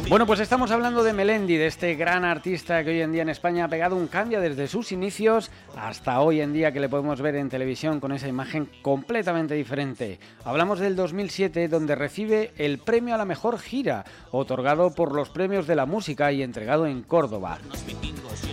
Bueno, 0.07 0.27
pues 0.27 0.39
estamos 0.39 0.69
hablando 0.69 1.03
de 1.03 1.13
Melendi, 1.13 1.57
de 1.57 1.65
este 1.65 1.95
gran 1.95 2.25
artista 2.25 2.83
que 2.83 2.91
hoy 2.91 3.01
en 3.01 3.11
día 3.11 3.23
en 3.23 3.29
España 3.29 3.65
ha 3.65 3.67
pegado 3.67 3.95
un 3.95 4.05
cambio 4.05 4.39
desde 4.39 4.67
sus 4.67 4.91
inicios 4.91 5.49
hasta 5.75 6.21
hoy 6.21 6.41
en 6.41 6.53
día 6.53 6.71
que 6.71 6.79
le 6.79 6.89
podemos 6.89 7.19
ver 7.21 7.35
en 7.35 7.49
televisión 7.49 7.99
con 7.99 8.11
esa 8.11 8.27
imagen 8.27 8.69
completamente 8.83 9.55
diferente. 9.55 10.19
Hablamos 10.43 10.79
del 10.79 10.95
2007 10.95 11.67
donde 11.69 11.95
recibe 11.95 12.53
el 12.57 12.77
premio 12.77 13.15
a 13.15 13.17
la 13.17 13.25
mejor 13.25 13.57
gira, 13.57 14.05
otorgado 14.29 14.93
por 14.93 15.11
los 15.11 15.29
premios 15.31 15.65
de 15.65 15.75
la 15.75 15.87
música 15.87 16.31
y 16.31 16.43
entregado 16.43 16.85
en 16.85 17.01
Córdoba. 17.01 17.57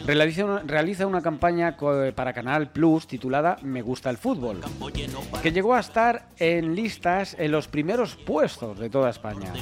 Realiza 0.07 0.47
una, 0.47 0.61
realiza 0.61 1.07
una 1.07 1.21
campaña 1.21 1.77
para 2.15 2.33
Canal 2.33 2.71
Plus 2.71 3.07
titulada 3.07 3.59
Me 3.63 3.83
gusta 3.83 4.09
el 4.09 4.17
fútbol, 4.17 4.63
que 5.43 5.53
llegó 5.53 5.75
a 5.75 5.81
estar 5.81 6.29
en 6.39 6.75
listas 6.75 7.37
en 7.39 7.53
los 7.53 7.69
primeros 7.69 8.17
puestos 8.17 8.79
de 8.79 8.89
toda 8.89 9.11
España. 9.11 9.53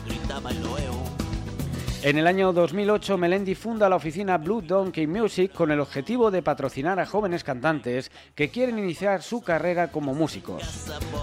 En 2.03 2.17
el 2.17 2.27
año 2.27 2.55
2008, 2.55 3.19
Melendi 3.19 3.55
funda 3.55 3.87
la 3.91 3.97
oficina 3.97 4.39
Blue 4.39 4.63
Donkey 4.63 5.07
Music 5.07 5.53
con 5.53 5.71
el 5.71 5.81
objetivo 5.81 6.31
de 6.31 6.41
patrocinar 6.41 6.99
a 6.99 7.05
jóvenes 7.05 7.45
cantantes 7.45 8.11
que 8.35 8.49
quieren 8.49 8.79
iniciar 8.79 9.23
su 9.23 9.43
carrera 9.43 9.93
como 9.93 10.15
músicos, 10.15 10.63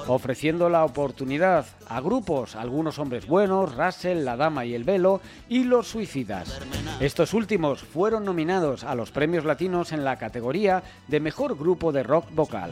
ofreciendo 0.06 0.70
la 0.70 0.86
oportunidad 0.86 1.66
a 1.90 2.00
grupos, 2.00 2.56
algunos 2.56 3.00
hombres 3.00 3.26
buenos, 3.26 3.76
Russell, 3.76 4.24
La 4.24 4.38
Dama 4.38 4.66
y 4.66 4.76
el 4.76 4.84
Velo 4.84 5.20
y 5.50 5.64
Los 5.64 5.88
Suicidas. 5.88 6.60
Estos 7.00 7.34
últimos 7.34 7.82
fueron 7.82 8.24
nominados 8.24 8.84
a 8.84 8.94
los 8.94 9.10
premios 9.10 9.46
latinos 9.46 9.92
en 9.94 10.04
la 10.04 10.18
categoría 10.18 10.84
de 11.08 11.20
Mejor 11.20 11.58
Grupo 11.58 11.92
de 11.92 12.04
Rock 12.04 12.28
Vocal. 12.36 12.72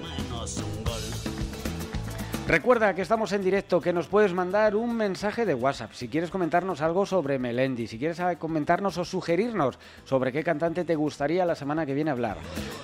Recuerda 2.48 2.94
que 2.94 3.02
estamos 3.02 3.32
en 3.32 3.42
directo, 3.42 3.82
que 3.82 3.92
nos 3.92 4.08
puedes 4.08 4.32
mandar 4.32 4.76
un 4.76 4.96
mensaje 4.96 5.48
de 5.48 5.56
WhatsApp 5.56 5.94
si 5.94 6.08
quieres 6.08 6.30
comentarnos 6.30 6.80
algo 6.82 7.08
sobre 7.08 7.40
Melendi, 7.40 7.88
si 7.88 7.98
quieres 7.98 8.22
comentarnos 8.38 9.00
o 9.00 9.06
sugerirnos 9.06 9.80
sobre 10.04 10.32
qué 10.32 10.44
cantante 10.44 10.86
te 10.86 10.94
gustaría 10.94 11.44
la 11.44 11.56
semana 11.56 11.88
que 11.88 11.96
viene 11.96 12.12
hablar. 12.12 12.38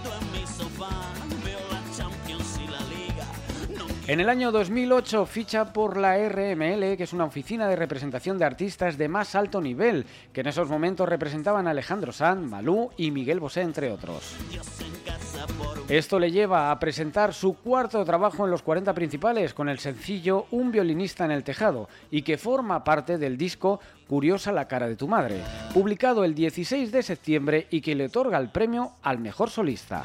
En 4.08 4.18
el 4.18 4.28
año 4.28 4.50
2008 4.50 5.26
ficha 5.26 5.72
por 5.72 5.96
la 5.96 6.16
RML, 6.16 6.96
que 6.96 7.04
es 7.04 7.12
una 7.12 7.24
oficina 7.24 7.68
de 7.68 7.76
representación 7.76 8.36
de 8.36 8.44
artistas 8.44 8.98
de 8.98 9.06
más 9.06 9.36
alto 9.36 9.60
nivel, 9.60 10.06
que 10.32 10.40
en 10.40 10.48
esos 10.48 10.68
momentos 10.68 11.08
representaban 11.08 11.68
a 11.68 11.70
Alejandro 11.70 12.10
Sanz, 12.10 12.44
Malú 12.44 12.90
y 12.96 13.12
Miguel 13.12 13.38
Bosé, 13.38 13.60
entre 13.60 13.92
otros. 13.92 14.34
Esto 15.88 16.18
le 16.18 16.32
lleva 16.32 16.72
a 16.72 16.78
presentar 16.80 17.32
su 17.32 17.54
cuarto 17.54 18.04
trabajo 18.04 18.44
en 18.44 18.50
los 18.50 18.62
40 18.62 18.92
principales 18.92 19.54
con 19.54 19.68
el 19.68 19.78
sencillo 19.78 20.46
Un 20.50 20.72
violinista 20.72 21.24
en 21.24 21.30
el 21.30 21.44
tejado 21.44 21.88
y 22.10 22.22
que 22.22 22.38
forma 22.38 22.82
parte 22.82 23.18
del 23.18 23.36
disco 23.36 23.78
Curiosa 24.08 24.50
la 24.50 24.66
cara 24.66 24.88
de 24.88 24.96
tu 24.96 25.06
madre, 25.06 25.40
publicado 25.72 26.24
el 26.24 26.34
16 26.34 26.90
de 26.90 27.02
septiembre 27.04 27.66
y 27.70 27.80
que 27.80 27.94
le 27.94 28.06
otorga 28.06 28.38
el 28.38 28.50
premio 28.50 28.92
al 29.02 29.20
mejor 29.20 29.48
solista. 29.48 30.04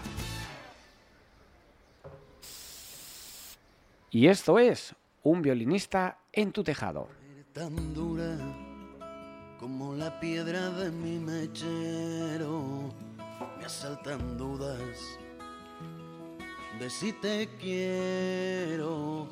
Y 4.17 4.29
esto 4.29 4.57
es 4.57 4.95
Un 5.21 5.43
violinista 5.43 6.17
en 6.33 6.51
tu 6.51 6.63
tejado. 6.63 7.07
tan 7.53 7.93
dura 7.93 8.35
como 9.59 9.93
la 9.93 10.19
piedra 10.19 10.71
de 10.71 10.89
mi 10.89 11.19
mechero. 11.19 12.91
Me 13.59 13.65
asaltan 13.65 14.35
dudas 14.35 14.97
de 16.79 16.89
si 16.89 17.13
te 17.13 17.47
quiero 17.61 19.27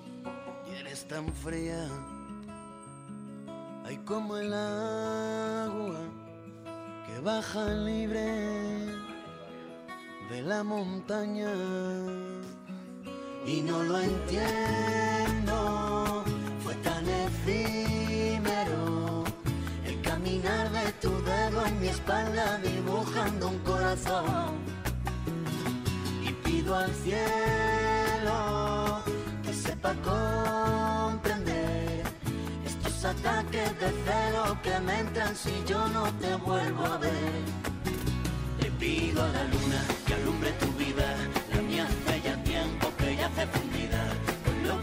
y 0.70 0.76
eres 0.82 1.08
tan 1.08 1.34
fría. 1.34 1.90
Hay 3.86 3.98
como 4.06 4.38
el 4.38 4.54
agua 4.54 6.02
que 7.08 7.20
baja 7.22 7.70
libre 7.70 8.28
de 10.30 10.42
la 10.44 10.64
montaña 10.64 11.52
y 13.46 13.62
no 13.62 13.84
lo 13.84 14.00
entiendo. 14.00 15.54
Fue 16.64 16.74
tan 16.76 17.08
efímero 17.08 18.44
el 19.86 20.02
caminar 20.02 20.72
de 20.72 20.92
tu 20.94 21.12
dedo 21.24 21.66
en 21.66 21.80
mi 21.80 21.90
espalda 21.90 22.58
dibujando 22.60 23.50
un 23.50 23.60
corazón. 23.60 24.56
Y 26.24 26.32
pido 26.44 26.76
al 26.76 26.92
cielo 26.94 28.34
que 29.44 29.54
sepa 29.54 29.94
comprender 31.14 32.04
estos 32.66 33.06
ataques 33.06 33.80
de 33.80 33.92
celo 34.06 34.58
que 34.64 34.80
me 34.80 35.00
entran 35.02 35.36
si 35.36 35.64
yo 35.68 35.88
no 35.90 36.12
te 36.14 36.36
vuelvo 36.36 36.86
a 36.86 36.98
ver. 36.98 37.44
Le 38.60 38.72
pido 38.72 39.24
a 39.24 39.28
la 39.28 39.44
luna 39.44 39.86
que 40.08 40.14
alumbre 40.16 40.52
tu 40.54 40.75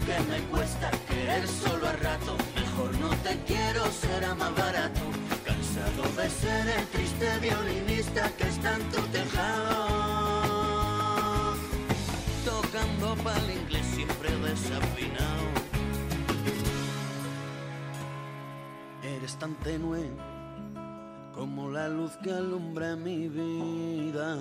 que 0.05 0.19
me 0.29 0.39
cuesta 0.51 0.91
querer 1.07 1.47
solo 1.47 1.87
a 1.87 1.93
rato, 1.93 2.35
mejor 2.55 2.97
no 2.99 3.09
te 3.17 3.39
quiero, 3.45 3.85
será 3.91 4.35
más 4.35 4.53
barato. 4.55 5.01
Cansado 5.45 6.03
de 6.21 6.29
ser 6.29 6.67
el 6.67 6.87
triste 6.87 7.39
violinista 7.39 8.29
que 8.37 8.47
está 8.47 8.75
en 8.75 8.89
tu 8.89 9.01
tejado. 9.17 9.87
Tocando 12.45 13.15
para 13.23 13.39
el 13.39 13.51
inglés 13.51 13.85
siempre 13.85 14.29
desafinado. 14.37 15.43
Eres 19.03 19.37
tan 19.37 19.55
tenue 19.55 20.09
como 21.33 21.69
la 21.69 21.87
luz 21.87 22.11
que 22.23 22.31
alumbra 22.31 22.95
mi 22.95 23.27
vida, 23.27 24.35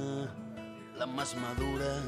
la 0.99 1.07
más 1.07 1.35
madura, 1.37 2.03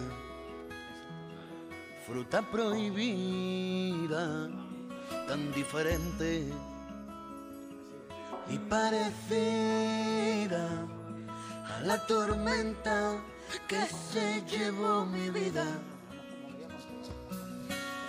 fruta 2.06 2.42
prohibida, 2.42 4.50
tan 5.26 5.50
diferente 5.52 6.44
y 8.50 8.58
parecida 8.58 9.08
a 11.64 11.80
la 11.82 12.06
tormenta 12.06 13.16
que 13.66 13.86
se 13.86 14.42
llevó 14.42 15.06
mi 15.06 15.30
vida. 15.30 15.64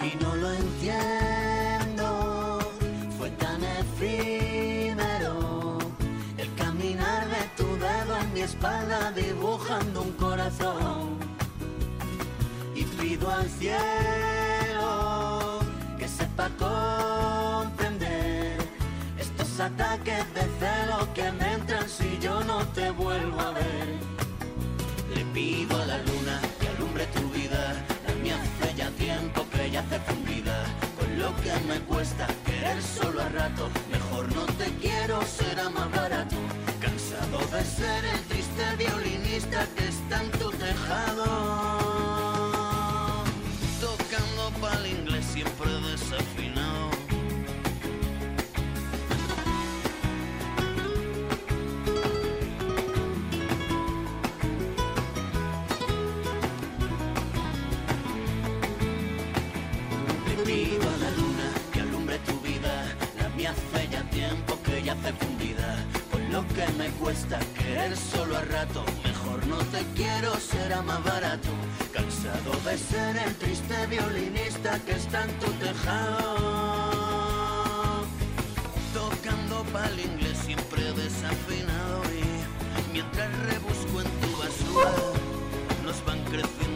Y 0.02 0.14
no 0.22 0.36
lo 0.36 0.52
entiendo, 0.52 2.60
fue 3.18 3.30
tan 3.32 3.64
efímero 3.64 5.78
el 6.38 6.54
caminar 6.56 7.30
de 7.30 7.48
tu 7.56 7.78
dedo 7.78 8.18
en 8.18 8.34
mi 8.34 8.42
espalda 8.42 9.14
dibujando 9.14 10.02
un 10.02 10.12
corazón 10.14 11.35
Pido 13.08 13.30
al 13.30 13.48
cielo 13.60 13.80
que 16.00 16.08
sepa 16.08 16.50
comprender 16.58 18.58
estos 19.20 19.60
ataques 19.60 20.34
de 20.34 20.42
celo 20.60 21.14
que 21.14 21.32
me 21.34 21.54
entran 21.54 21.88
si 21.88 22.18
yo 22.20 22.44
no 22.46 22.66
te 22.70 22.90
vuelvo 22.90 23.40
a 23.40 23.52
ver. 23.52 24.00
Le 25.14 25.24
pido 25.36 25.80
a 25.80 25.86
la 25.86 26.00
luna 26.00 26.42
que 26.60 26.68
alumbre 26.70 27.06
tu 27.14 27.30
vida, 27.30 27.76
la 28.08 28.16
mía 28.24 28.38
hace 28.42 28.74
ya 28.74 28.90
tiempo 28.90 29.46
que 29.54 29.70
ya 29.70 29.82
hace 29.82 30.00
fundida. 30.00 30.66
Con 30.98 31.20
lo 31.20 31.32
que 31.44 31.54
me 31.68 31.80
cuesta 31.82 32.26
querer 32.44 32.82
solo 32.82 33.22
a 33.22 33.30
rato, 33.30 33.70
mejor 33.92 34.34
no 34.34 34.48
te 34.58 34.74
quiero, 34.82 35.22
será 35.28 35.70
más 35.70 35.92
barato. 35.92 36.38
Cansado 36.82 37.38
de 37.56 37.64
ser 37.64 38.04
el 38.04 38.20
triste 38.22 38.76
violinista 38.80 39.68
que 39.76 39.90
está 39.90 40.24
en 40.24 40.32
tu 40.32 40.50
tejado. 40.50 41.75
Lo 66.36 66.46
que 66.50 66.68
me 66.78 66.90
cuesta 67.00 67.40
querer 67.58 67.96
solo 67.96 68.36
a 68.36 68.42
rato. 68.42 68.84
Mejor 69.06 69.48
no 69.48 69.58
te 69.74 69.82
quiero, 69.96 70.36
será 70.36 70.82
más 70.82 71.02
barato. 71.04 71.52
Cansado 71.94 72.52
de 72.66 72.78
ser 72.78 73.16
el 73.26 73.34
triste 73.36 73.76
violinista 73.88 74.78
que 74.86 74.94
está 75.04 75.24
en 75.24 75.32
tu 75.40 75.50
tejado. 75.66 76.36
Tocando 78.94 79.64
pa'l 79.72 79.98
inglés 80.10 80.38
siempre 80.48 80.84
desafinado 81.04 81.98
y 82.22 82.26
mientras 82.92 83.30
rebusco 83.50 83.96
en 84.04 84.12
tu 84.22 84.30
basura 84.42 84.92
nos 85.86 85.98
van 86.06 86.22
creciendo 86.26 86.75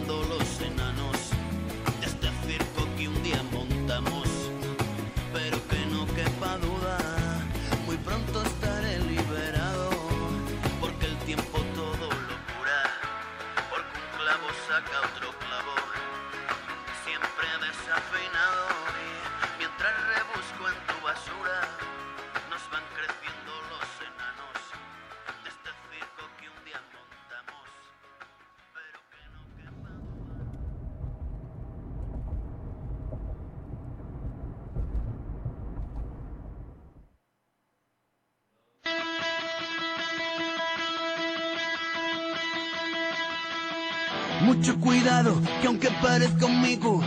Mucho 44.70 44.82
cuidado, 44.82 45.42
que 45.62 45.68
aunque 45.68 45.90
parezca 46.00 46.46
un 46.46 46.62
mico, 46.62 47.02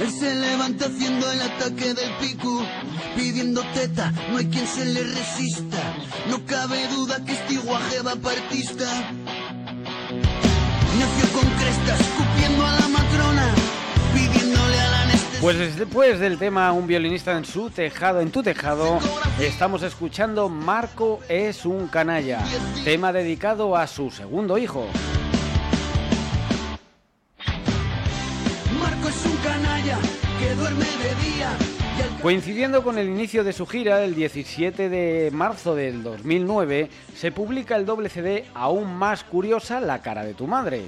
él 0.00 0.10
se 0.10 0.34
levanta 0.34 0.86
haciendo 0.86 1.30
el 1.30 1.42
ataque 1.42 1.92
del 1.92 2.10
pico, 2.18 2.64
pidiendo 3.14 3.62
teta, 3.74 4.10
no 4.30 4.38
hay 4.38 4.46
quien 4.46 4.66
se 4.66 4.86
le 4.86 5.02
resista. 5.02 5.76
No 6.30 6.42
cabe 6.46 6.88
duda 6.88 7.22
que 7.22 7.32
este 7.32 7.58
guaje 7.58 8.00
va 8.00 8.16
partista. 8.16 8.86
Nació 10.98 11.38
con 11.38 11.50
crestas, 11.50 12.00
escupiendo 12.00 12.66
a 12.66 12.80
la 12.80 12.88
matrona, 12.88 13.54
pidiéndole 14.14 14.80
a 14.80 14.90
la. 14.90 15.02
Pues 15.42 15.76
después 15.76 16.18
del 16.18 16.38
tema 16.38 16.72
Un 16.72 16.86
violinista 16.86 17.36
en 17.36 17.44
su 17.44 17.68
tejado, 17.68 18.20
en 18.20 18.30
tu 18.30 18.42
tejado, 18.42 19.00
estamos 19.38 19.82
escuchando 19.82 20.48
Marco 20.48 21.20
es 21.28 21.66
un 21.66 21.88
canalla, 21.88 22.38
tema 22.84 23.12
dedicado 23.12 23.76
a 23.76 23.86
su 23.86 24.10
segundo 24.10 24.56
hijo. 24.56 24.86
Coincidiendo 32.22 32.84
con 32.84 32.98
el 32.98 33.08
inicio 33.08 33.42
de 33.42 33.52
su 33.52 33.66
gira, 33.66 34.04
el 34.04 34.14
17 34.14 34.88
de 34.88 35.30
marzo 35.32 35.74
del 35.74 36.04
2009, 36.04 36.88
se 37.16 37.32
publica 37.32 37.74
el 37.74 37.84
doble 37.84 38.08
CD 38.08 38.44
Aún 38.54 38.94
más 38.94 39.24
curiosa, 39.24 39.80
La 39.80 40.02
cara 40.02 40.24
de 40.24 40.32
tu 40.32 40.46
madre, 40.46 40.84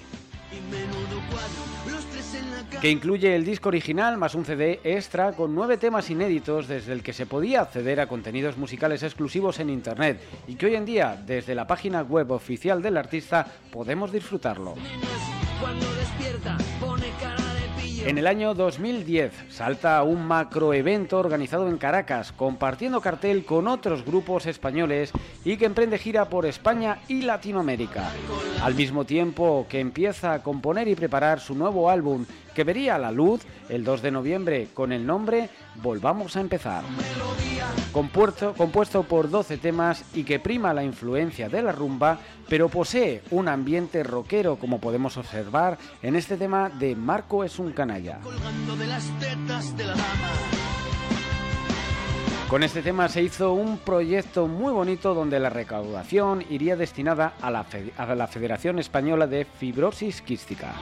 que 2.81 2.89
incluye 2.89 3.35
el 3.35 3.45
disco 3.45 3.69
original 3.69 4.17
más 4.17 4.37
un 4.37 4.45
CD 4.45 4.79
extra 4.85 5.33
con 5.33 5.57
nueve 5.57 5.77
temas 5.77 6.09
inéditos 6.09 6.69
desde 6.69 6.93
el 6.93 7.03
que 7.03 7.13
se 7.13 7.27
podía 7.27 7.63
acceder 7.63 7.99
a 7.99 8.07
contenidos 8.07 8.57
musicales 8.57 9.03
exclusivos 9.03 9.59
en 9.59 9.71
Internet 9.71 10.21
y 10.47 10.55
que 10.55 10.67
hoy 10.67 10.77
en 10.77 10.85
día, 10.85 11.21
desde 11.27 11.57
la 11.57 11.67
página 11.67 12.03
web 12.03 12.31
oficial 12.31 12.81
del 12.81 12.97
artista, 12.97 13.45
podemos 13.73 14.13
disfrutarlo. 14.13 14.75
Cuando 15.61 15.87
despierta, 15.95 16.59
En 18.07 18.19
el 18.19 18.27
año 18.27 18.53
2010 18.53 19.33
salta 19.49 20.03
un 20.03 20.27
macroevento 20.27 21.19
organizado 21.19 21.69
en 21.69 21.79
Caracas, 21.79 22.33
compartiendo 22.33 23.01
cartel 23.01 23.47
con 23.47 23.67
otros 23.67 24.05
grupos 24.05 24.45
españoles 24.45 25.11
y 25.43 25.57
que 25.57 25.65
emprende 25.65 25.97
gira 25.97 26.29
por 26.29 26.45
España 26.45 26.99
y 27.09 27.23
Latinoamérica. 27.23 28.11
Al 28.63 28.75
mismo 28.75 29.07
tiempo 29.07 29.67
que 29.71 29.81
empieza 29.81 30.35
a 30.35 30.43
componer 30.43 30.87
y 30.87 30.95
preparar 30.95 31.41
su 31.41 31.55
nuevo 31.55 31.89
álbum, 31.89 32.27
que 32.55 32.65
vería 32.65 32.99
la 32.99 33.11
luz 33.11 33.41
el 33.71 33.85
2 33.85 34.03
de 34.03 34.11
noviembre 34.11 34.69
con 34.75 34.93
el 34.93 35.07
nombre 35.07 35.49
Volvamos 35.83 36.37
a 36.37 36.41
empezar. 36.41 36.85
Compuesto, 37.93 38.55
compuesto 38.55 39.05
por 39.05 39.31
12 39.31 39.59
temas 39.59 40.05
y 40.15 40.25
que 40.25 40.41
prima 40.41 40.75
la 40.75 40.83
influencia 40.83 41.49
de 41.49 41.63
la 41.63 41.73
rumba, 41.73 42.19
pero 42.49 42.69
posee 42.69 43.23
un 43.31 43.49
ambiente 43.49 44.03
rockero 44.03 44.57
como 44.57 44.81
podemos 44.81 45.17
observar 45.17 45.79
en 46.03 46.17
este 46.17 46.37
tema 46.37 46.69
de 46.71 46.97
Marco 46.97 47.45
es 47.45 47.59
un 47.59 47.73
canalla. 47.73 48.19
Con 52.49 52.63
este 52.63 52.83
tema 52.83 53.09
se 53.09 53.23
hizo 53.23 53.53
un 53.53 53.79
proyecto 53.79 54.47
muy 54.47 54.73
bonito 54.73 55.15
donde 55.15 55.41
la 55.41 55.51
recaudación 55.51 56.45
iría 56.51 56.77
destinada 56.77 57.35
a 57.41 57.51
la 57.51 58.27
Federación 58.27 58.79
Española 58.79 59.27
de 59.27 59.45
Fibrosis 59.45 60.21
Quística. 60.21 60.75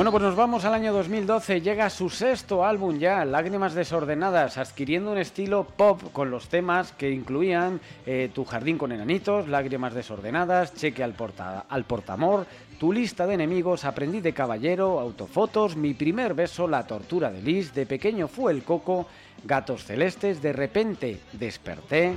Bueno, 0.00 0.12
pues 0.12 0.22
nos 0.22 0.34
vamos 0.34 0.64
al 0.64 0.72
año 0.72 0.94
2012. 0.94 1.60
Llega 1.60 1.90
su 1.90 2.08
sexto 2.08 2.64
álbum 2.64 2.98
ya, 2.98 3.22
Lágrimas 3.26 3.74
Desordenadas, 3.74 4.56
adquiriendo 4.56 5.12
un 5.12 5.18
estilo 5.18 5.64
pop 5.64 6.00
con 6.14 6.30
los 6.30 6.48
temas 6.48 6.92
que 6.92 7.10
incluían 7.10 7.82
eh, 8.06 8.30
Tu 8.34 8.46
Jardín 8.46 8.78
con 8.78 8.92
Enanitos, 8.92 9.46
Lágrimas 9.46 9.92
Desordenadas, 9.92 10.72
Cheque 10.72 11.04
al, 11.04 11.14
al 11.68 11.84
Portamor, 11.84 12.46
Tu 12.78 12.94
Lista 12.94 13.26
de 13.26 13.34
Enemigos, 13.34 13.84
Aprendí 13.84 14.22
de 14.22 14.32
Caballero, 14.32 15.00
Autofotos, 15.00 15.76
Mi 15.76 15.92
Primer 15.92 16.32
Beso, 16.32 16.66
La 16.66 16.86
Tortura 16.86 17.30
de 17.30 17.42
Liz, 17.42 17.74
De 17.74 17.84
Pequeño 17.84 18.26
Fue 18.26 18.52
el 18.52 18.62
Coco, 18.62 19.06
Gatos 19.44 19.84
Celestes, 19.84 20.40
De 20.40 20.54
Repente 20.54 21.20
Desperté, 21.32 22.14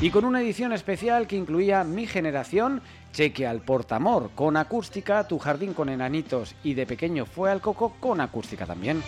y 0.00 0.08
con 0.08 0.24
una 0.24 0.40
edición 0.40 0.72
especial 0.72 1.26
que 1.26 1.36
incluía 1.36 1.84
Mi 1.84 2.06
Generación, 2.06 2.80
Cheque 3.12 3.46
al 3.46 3.60
Portamor 3.62 4.30
con 4.34 4.56
acústica, 4.56 5.26
Tu 5.26 5.38
Jardín 5.38 5.74
con 5.74 5.88
Enanitos 5.88 6.54
y 6.62 6.74
De 6.74 6.86
Pequeño 6.86 7.26
Fue 7.26 7.50
al 7.50 7.60
Coco 7.60 7.94
con 8.00 8.20
acústica 8.20 8.66
también. 8.66 9.02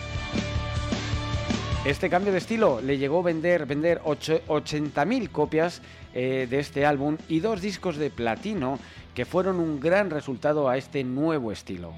Este 1.85 2.09
cambio 2.09 2.31
de 2.31 2.37
estilo 2.37 2.79
le 2.81 2.97
llegó 2.97 3.19
a 3.19 3.23
vender, 3.23 3.65
vender 3.65 4.01
ocho- 4.03 4.41
80.000 4.47 5.29
copias 5.31 5.81
eh, 6.13 6.45
de 6.49 6.59
este 6.59 6.85
álbum 6.85 7.17
y 7.27 7.39
dos 7.39 7.61
discos 7.61 7.97
de 7.97 8.09
platino 8.11 8.77
que 9.15 9.25
fueron 9.25 9.59
un 9.59 9.79
gran 9.79 10.09
resultado 10.09 10.69
a 10.69 10.77
este 10.77 11.03
nuevo 11.03 11.51
estilo. 11.51 11.93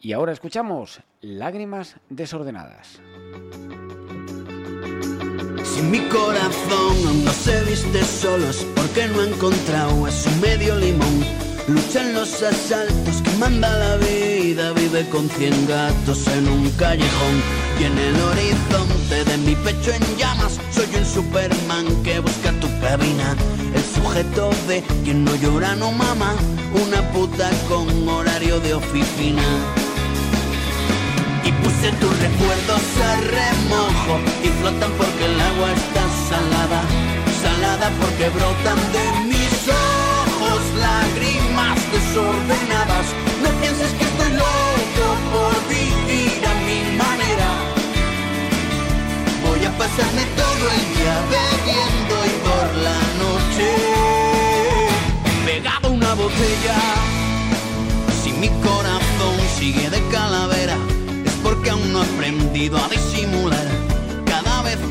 Y 0.00 0.12
ahora 0.12 0.32
escuchamos 0.32 1.00
Lágrimas 1.22 1.96
desordenadas. 2.10 3.00
Si 5.64 5.82
mi 5.82 6.00
corazón 6.08 7.24
no 7.24 7.30
se 7.32 7.55
viste 7.76 8.04
solo 8.04 8.48
es 8.48 8.64
porque 8.74 9.06
no 9.08 9.20
ha 9.20 9.24
encontrado 9.24 10.06
a 10.06 10.10
su 10.10 10.30
medio 10.40 10.76
limón. 10.76 11.24
Lucha 11.68 12.00
en 12.00 12.14
los 12.14 12.42
asaltos 12.42 13.16
que 13.22 13.30
manda 13.38 13.68
la 13.68 13.96
vida, 13.96 14.72
vive 14.72 15.06
con 15.10 15.28
cien 15.28 15.54
gatos 15.66 16.26
en 16.28 16.48
un 16.48 16.70
callejón. 16.70 17.36
Y 17.78 17.84
en 17.84 17.98
el 17.98 18.16
horizonte 18.28 19.24
de 19.24 19.36
mi 19.38 19.54
pecho 19.56 19.92
en 19.92 20.16
llamas, 20.16 20.58
soy 20.70 20.88
un 20.96 21.04
Superman 21.04 21.86
que 22.02 22.20
busca 22.20 22.50
tu 22.60 22.68
cabina. 22.80 23.36
El 23.74 23.84
sujeto 23.94 24.50
de 24.68 24.82
quien 25.04 25.24
no 25.24 25.34
llora 25.36 25.74
no 25.74 25.92
mama, 25.92 26.34
una 26.86 27.02
puta 27.12 27.50
con 27.68 28.08
horario 28.08 28.58
de 28.60 28.74
oficina. 28.74 29.44
Y 31.44 31.52
puse 31.52 31.90
tus 32.00 32.14
recuerdos 32.20 32.84
a 33.04 33.20
remojo 33.20 34.14
y 34.42 34.48
flotan 34.60 34.92
porque 34.96 35.24
el 35.26 35.40
agua 35.40 35.72
está 35.72 36.04
salada, 36.30 36.82
salada 37.42 37.90
porque 38.00 38.28
brotan 38.30 38.80
de 38.96 39.04
mis 39.30 39.54
ojos 39.68 40.60
lágrimas 40.78 41.78
desordenadas. 41.92 43.06
No 43.42 43.50
pienses 43.60 43.92
que 43.98 44.04
estoy 44.04 44.32
loco 44.44 45.04
por 45.32 45.54
vivir 45.68 46.40
a 46.46 46.54
mi 46.66 46.80
manera. 47.02 47.48
Voy 49.44 49.64
a 49.64 49.72
pasarme 49.82 50.24
todo 50.42 50.64
el 50.78 50.84
día 50.96 51.16
bebiendo 51.36 52.14
y 52.30 52.34
por 52.46 52.66
la 52.86 53.00
noche 53.22 53.68
pegado 55.44 55.90
una 55.90 56.14
botella. 56.14 56.78
Si 58.22 58.32
mi 58.32 58.48
corazón 58.66 59.36
sigue 59.58 59.88
de 59.90 60.00
calavera 60.08 60.76
porque 61.42 61.70
aún 61.70 61.92
no 61.92 62.02
he 62.02 62.06
aprendido 62.06 62.76
a 62.78 62.88
disimular. 62.88 63.75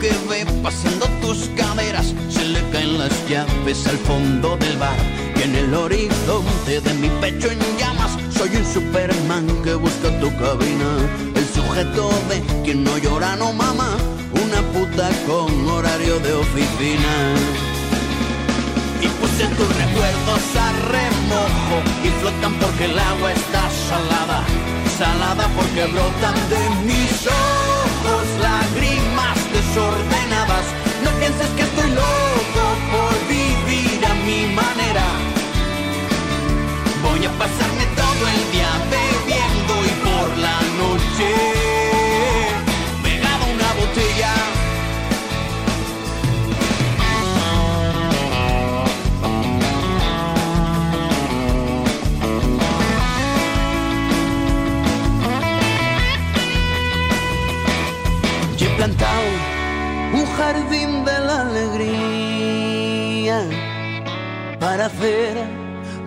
Que 0.05 0.11
ve 0.29 0.45
pasando 0.61 1.07
tus 1.19 1.49
caderas, 1.57 2.13
se 2.29 2.45
le 2.45 2.61
caen 2.69 2.99
las 2.99 3.27
llaves 3.27 3.87
al 3.87 3.97
fondo 3.97 4.55
del 4.57 4.77
bar. 4.77 4.95
Y 5.35 5.41
en 5.41 5.55
el 5.55 5.73
horizonte 5.73 6.79
de 6.79 6.93
mi 6.93 7.09
pecho 7.21 7.49
en 7.49 7.57
llamas, 7.79 8.11
soy 8.37 8.55
un 8.55 8.65
Superman 8.71 9.47
que 9.63 9.73
busca 9.73 10.09
tu 10.19 10.29
cabina. 10.37 10.89
El 11.33 11.47
sujeto 11.47 12.11
de 12.29 12.39
quien 12.63 12.83
no 12.83 12.95
llora 12.99 13.35
no 13.35 13.51
mama, 13.51 13.97
una 14.43 14.61
puta 14.73 15.09
con 15.25 15.49
horario 15.71 16.19
de 16.19 16.33
oficina. 16.33 17.13
Y 19.01 19.07
puse 19.07 19.47
tus 19.57 19.69
recuerdos 19.75 20.43
a 20.65 20.67
remojo 20.93 21.77
y 22.03 22.09
flotan 22.21 22.53
porque 22.59 22.85
el 22.85 22.99
agua 22.99 23.33
está 23.33 23.63
salada 23.89 24.45
salada 24.97 25.49
porque 25.57 25.91
brotan 25.91 26.35
de 26.49 26.69
mis 26.85 27.27
ojos 27.27 28.25
lágrimas 28.39 29.35
desordenadas. 29.75 30.65
No 31.03 31.11
pienses 31.19 31.49
que 31.49 31.63
estoy 31.63 31.89
loco 31.89 32.63
por 32.91 33.27
vivir 33.27 34.05
a 34.05 34.13
mi 34.25 34.47
manera. 34.53 35.14
Hacer 64.86 65.36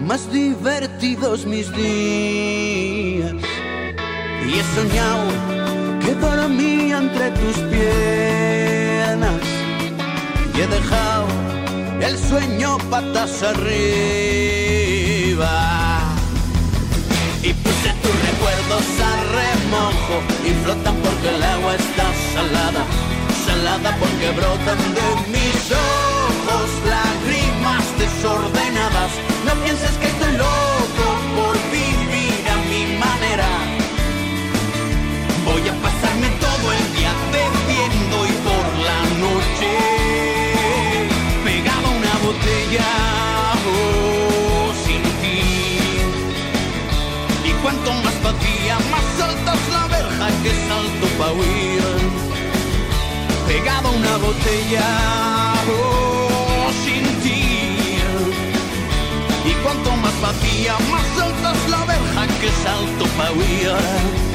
más 0.00 0.30
divertidos 0.32 1.44
mis 1.44 1.70
días. 1.72 3.34
Y 4.46 4.58
he 4.58 4.64
soñado 4.74 5.26
que 6.00 6.14
dormía 6.14 6.98
entre 6.98 7.30
tus 7.32 7.56
piernas 7.72 9.42
y 10.54 10.60
he 10.60 10.66
dejado 10.66 11.26
el 12.00 12.16
sueño 12.16 12.78
patas 12.90 13.42
arriba. 13.42 13.74
Y 17.42 17.52
puse 17.52 17.90
tus 18.02 18.16
recuerdos 18.28 18.86
a 19.10 19.12
remojo 19.38 20.16
y 20.46 20.50
flotan 20.64 20.96
porque 21.02 21.28
el 21.34 21.42
agua 21.42 21.74
está 21.74 22.06
salada, 22.34 22.82
salada 23.44 23.96
porque 23.98 24.30
brotan 24.38 24.78
de 24.94 25.08
mis 25.32 25.72
ojos 25.72 26.70
lágrimas 27.68 27.98
desordenadas. 27.98 29.12
No 29.44 29.52
pienses 29.64 29.90
que 29.98 30.06
estoy 30.06 30.32
loco 30.32 31.06
por 31.36 31.54
vivir 31.70 32.42
a 32.48 32.56
mi 32.70 32.96
manera. 32.98 33.48
Voy 35.44 35.62
a 35.68 35.74
pasarme 35.82 36.28
todo 36.40 36.72
el 36.72 36.96
día 36.96 37.12
bebiendo 37.32 38.26
y 38.26 38.32
por 38.46 38.64
la 38.88 39.00
noche 39.24 39.70
pegado 41.44 41.86
a 41.86 41.90
una 41.90 42.14
botella 42.26 42.88
oh, 43.66 44.72
sin 44.84 45.02
ti. 45.20 45.42
Y 47.44 47.52
cuanto 47.62 47.92
más 48.04 48.22
vacía, 48.22 48.78
más 48.90 49.20
alta 49.28 49.54
es 49.54 49.68
la 49.72 49.86
verja 49.86 50.28
que 50.42 50.52
salto 50.68 51.06
pa' 51.18 51.32
huir. 51.32 51.82
Pegado 53.46 53.88
a 53.88 53.92
una 53.92 54.16
botella 54.18 54.84
oh, 55.70 56.07
vacía, 60.20 60.76
más 60.90 61.18
alta 61.22 61.52
es 61.52 61.70
la 61.70 61.84
verja 61.84 62.26
que 62.40 62.50
salto 62.62 63.04
pa' 63.16 63.32
huir. 63.32 64.27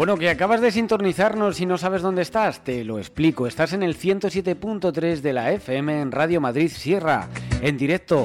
Bueno, 0.00 0.16
que 0.16 0.30
acabas 0.30 0.62
de 0.62 0.72
sintonizarnos 0.72 1.60
y 1.60 1.66
no 1.66 1.76
sabes 1.76 2.00
dónde 2.00 2.22
estás, 2.22 2.64
te 2.64 2.84
lo 2.84 2.98
explico. 2.98 3.46
Estás 3.46 3.74
en 3.74 3.82
el 3.82 3.98
107.3 3.98 5.20
de 5.20 5.32
la 5.34 5.52
FM 5.52 6.00
en 6.00 6.10
Radio 6.10 6.40
Madrid 6.40 6.70
Sierra, 6.74 7.28
en 7.60 7.76
directo, 7.76 8.24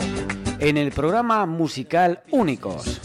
en 0.60 0.77
el 0.77 0.93
programa 0.93 1.45
musical 1.45 2.23
Únicos. 2.31 3.01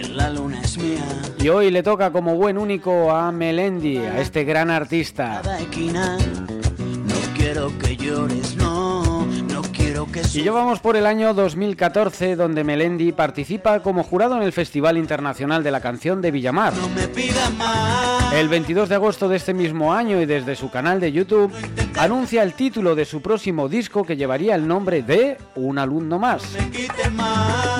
Que 0.00 0.08
la 0.08 0.30
luna 0.30 0.60
es 0.62 0.78
mía. 0.78 1.04
Y 1.40 1.48
hoy 1.48 1.70
le 1.72 1.82
toca 1.82 2.12
como 2.12 2.36
buen 2.36 2.56
único 2.56 3.10
a 3.10 3.32
Melendi, 3.32 3.98
a 3.98 4.20
este 4.20 4.44
gran 4.44 4.70
artista. 4.70 5.42
No 5.42 7.14
quiero 7.36 7.76
que 7.78 7.96
llores, 7.96 8.56
no. 8.56 9.26
No 9.26 9.62
quiero 9.72 10.06
que 10.06 10.22
Y 10.34 10.44
ya 10.44 10.52
vamos 10.52 10.78
por 10.78 10.96
el 10.96 11.04
año 11.04 11.34
2014, 11.34 12.36
donde 12.36 12.62
Melendi 12.62 13.10
participa 13.10 13.80
como 13.82 14.04
jurado 14.04 14.36
en 14.36 14.42
el 14.42 14.52
Festival 14.52 14.98
Internacional 14.98 15.64
de 15.64 15.70
la 15.72 15.80
Canción 15.80 16.22
de 16.22 16.30
Villamar. 16.30 16.74
No 16.76 16.88
me 16.90 17.08
pidas 17.08 17.52
más. 17.54 18.17
El 18.32 18.48
22 18.48 18.88
de 18.88 18.94
agosto 18.94 19.28
de 19.28 19.36
este 19.36 19.54
mismo 19.54 19.92
año 19.92 20.20
y 20.20 20.26
desde 20.26 20.54
su 20.54 20.70
canal 20.70 21.00
de 21.00 21.10
YouTube 21.12 21.52
anuncia 21.98 22.42
el 22.42 22.54
título 22.54 22.94
de 22.94 23.04
su 23.04 23.20
próximo 23.20 23.68
disco 23.68 24.04
que 24.04 24.16
llevaría 24.16 24.54
el 24.54 24.68
nombre 24.68 25.02
de 25.02 25.38
Un 25.56 25.78
alumno 25.78 26.18
más, 26.18 26.42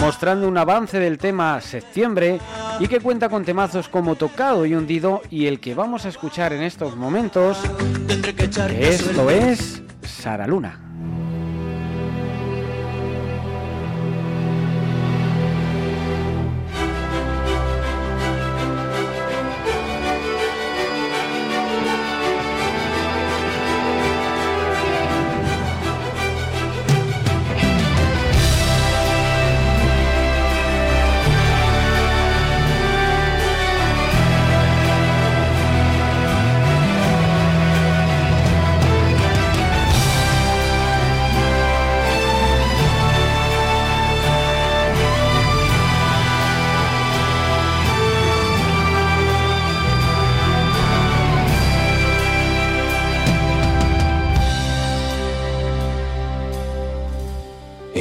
mostrando 0.00 0.48
un 0.48 0.58
avance 0.58 0.98
del 0.98 1.18
tema 1.18 1.60
Septiembre 1.60 2.40
y 2.80 2.88
que 2.88 3.00
cuenta 3.00 3.28
con 3.28 3.44
temazos 3.44 3.88
como 3.88 4.16
Tocado 4.16 4.66
y 4.66 4.74
Hundido 4.74 5.22
y 5.30 5.46
el 5.46 5.60
que 5.60 5.74
vamos 5.74 6.06
a 6.06 6.08
escuchar 6.08 6.52
en 6.52 6.62
estos 6.62 6.96
momentos, 6.96 7.58
esto 8.80 9.30
es 9.30 9.82
Sara 10.02 10.46
Luna. 10.46 10.87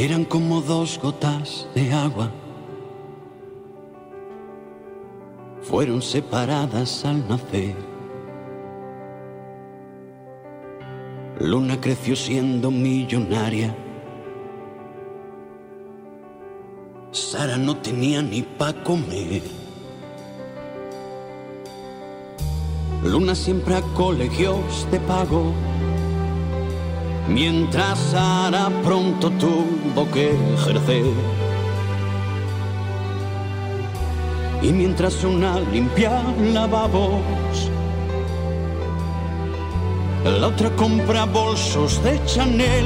Eran 0.07 0.23
como 0.23 0.61
dos 0.61 0.97
gotas 1.03 1.67
de 1.75 1.91
agua. 1.91 2.31
Fueron 5.63 6.01
separadas 6.01 7.03
al 7.03 7.27
nacer. 7.27 7.75
Luna 11.41 11.81
creció 11.81 12.15
siendo 12.15 12.71
millonaria. 12.71 13.75
Sara 17.11 17.57
no 17.57 17.75
tenía 17.75 18.21
ni 18.21 18.43
pa' 18.43 18.81
comer. 18.85 19.41
Luna 23.03 23.35
siempre 23.35 23.75
a 23.75 23.81
colegios 23.81 24.89
de 24.89 25.01
pago 25.01 25.53
mientras 27.27 27.99
Sara 27.99 28.69
pronto 28.83 29.29
tuvo 29.31 30.09
que 30.11 30.31
ejercer. 30.55 31.05
Y 34.61 34.71
mientras 34.71 35.23
una 35.23 35.59
limpia 35.59 36.21
lavabos, 36.53 37.69
la 40.23 40.47
otra 40.47 40.69
compra 40.75 41.25
bolsos 41.25 42.03
de 42.03 42.19
Chanel. 42.25 42.85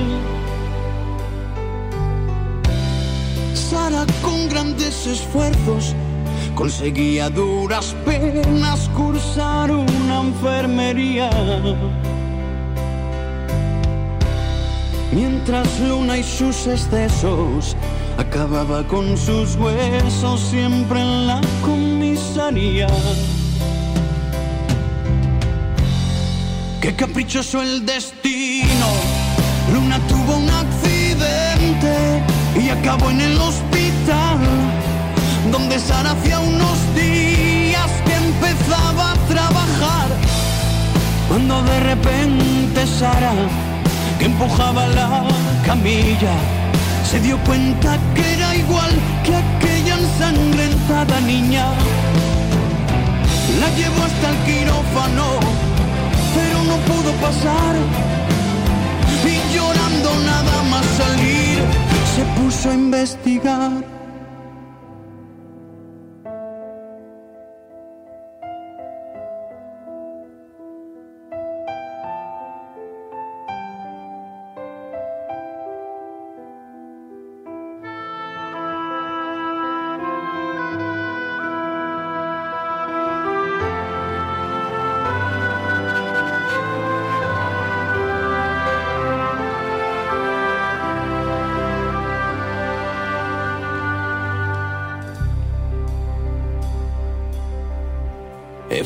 Sara 3.54 4.06
con 4.22 4.50
grandes 4.50 5.08
esfuerzos 5.08 5.96
conseguía 6.56 7.30
duras 7.30 7.96
penas 8.06 8.90
cursar 8.96 9.72
una 9.72 10.22
enfermería. 10.22 11.30
Mientras 15.12 15.68
Luna 15.82 16.18
y 16.18 16.24
sus 16.24 16.68
excesos 16.68 17.76
acababa 18.18 18.88
con 18.88 19.18
sus 19.18 19.58
huesos 19.58 20.40
siempre 20.40 21.02
en 21.02 21.28
la 21.28 21.42
comisaría. 21.62 22.88
Qué 26.80 26.96
caprichoso 26.96 27.62
el 27.62 27.86
destino. 27.86 28.88
Luna 29.74 30.00
tuvo 30.08 30.38
un 30.38 30.50
accidente 30.50 32.24
y 32.60 32.70
acabó 32.70 33.10
en 33.10 33.20
el 33.20 33.38
hospital, 33.38 34.40
donde 35.52 35.78
Sara 35.78 36.12
hacía 36.12 36.40
unos 36.40 36.78
días 36.96 37.90
que 38.06 38.16
empezaba 38.16 39.12
a 39.12 39.16
trabajar. 39.28 40.08
Cuando 41.28 41.62
de 41.64 41.80
repente 41.82 42.88
Sara 42.88 43.34
que 44.22 44.28
empujaba 44.28 44.86
la 44.86 45.26
camilla 45.66 46.36
se 47.10 47.20
dio 47.22 47.40
cuenta 47.40 47.98
que 48.14 48.34
era 48.36 48.56
igual 48.56 48.92
que 49.24 49.36
aquella 49.36 49.98
ensangrentada 49.98 51.20
niña. 51.22 51.66
La 53.60 53.68
llevó 53.78 54.04
hasta 54.04 54.30
el 54.30 54.38
quirófano, 54.46 55.26
pero 56.36 56.58
no 56.70 56.78
pudo 56.90 57.12
pasar. 57.26 57.76
Y 59.26 59.56
llorando 59.56 60.10
nada 60.32 60.64
más 60.70 60.86
salir, 61.02 61.64
se 62.16 62.24
puso 62.40 62.70
a 62.70 62.74
investigar. 62.76 64.01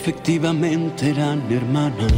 Efectivamente 0.08 1.10
eran 1.10 1.42
hermanas. 1.52 2.14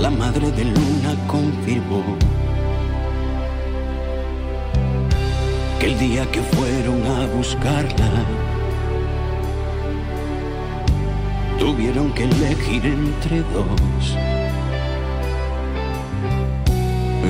La 0.00 0.10
madre 0.10 0.52
de 0.52 0.64
Luna 0.64 1.12
confirmó 1.26 2.04
que 5.80 5.86
el 5.86 5.98
día 5.98 6.24
que 6.30 6.40
fueron 6.40 7.04
a 7.04 7.26
buscarla, 7.34 8.12
tuvieron 11.58 12.12
que 12.12 12.22
elegir 12.22 12.86
entre 12.86 13.38
dos. 13.42 14.16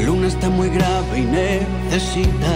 Luna 0.05 0.27
está 0.27 0.51
muy 0.51 0.69
grave 0.69 1.21
y 1.21 1.25
necesita 1.25 2.53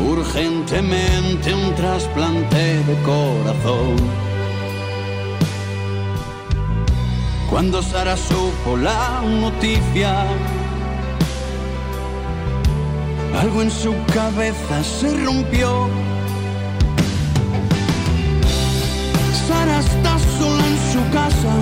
urgentemente 0.00 1.54
un 1.54 1.74
trasplante 1.74 2.82
de 2.84 2.94
corazón. 3.02 3.96
Cuando 7.50 7.82
Sara 7.82 8.16
supo 8.16 8.76
la 8.76 9.22
noticia, 9.22 10.26
algo 13.38 13.62
en 13.62 13.70
su 13.70 13.94
cabeza 14.14 14.82
se 14.82 15.24
rompió. 15.24 15.88
Sara 19.46 19.80
está 19.80 20.18
sola 20.38 20.64
en 20.66 20.78
su 20.92 21.12
casa, 21.12 21.52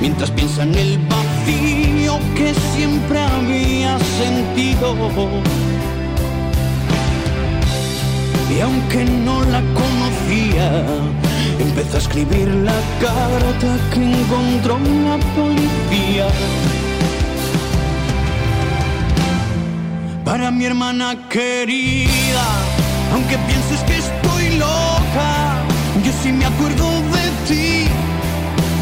mientras 0.00 0.30
piensa 0.32 0.64
en 0.64 0.74
el 0.74 0.98
vacío 1.06 2.18
que 2.34 2.52
siempre 2.74 3.20
había 3.20 3.98
sentido 4.18 4.94
y 8.56 8.60
aunque 8.60 9.04
no 9.04 9.42
la 9.44 9.60
conocía, 9.80 10.84
empezó 11.58 11.96
a 11.96 12.00
escribir 12.00 12.48
la 12.48 12.78
carta 13.00 13.76
que 13.92 14.20
encontró 14.20 14.78
la 14.78 15.16
policía. 15.34 16.26
Para 20.24 20.50
mi 20.50 20.64
hermana 20.66 21.16
querida, 21.28 22.46
aunque 23.12 23.36
pienses 23.38 23.80
que 23.80 23.96
estoy 23.98 24.58
loca, 24.58 25.56
yo 26.04 26.12
sí 26.22 26.32
me 26.32 26.44
acuerdo 26.44 26.86
de 27.16 27.24
ti. 27.48 27.88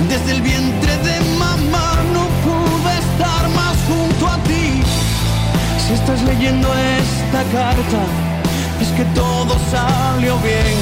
Desde 0.08 0.32
el 0.32 0.42
vientre 0.42 0.96
de 0.98 1.20
mamá 1.38 1.94
no 2.12 2.24
pude 2.44 2.92
estar 3.04 3.48
más 3.50 3.76
junto 3.88 4.28
a 4.28 4.36
ti. 4.44 4.82
Si 5.86 5.94
estás 5.94 6.22
leyendo 6.22 6.68
esta 6.68 7.42
carta, 7.52 8.31
es 8.82 8.88
que 8.92 9.04
todo 9.14 9.54
salió 9.70 10.36
bien. 10.38 10.78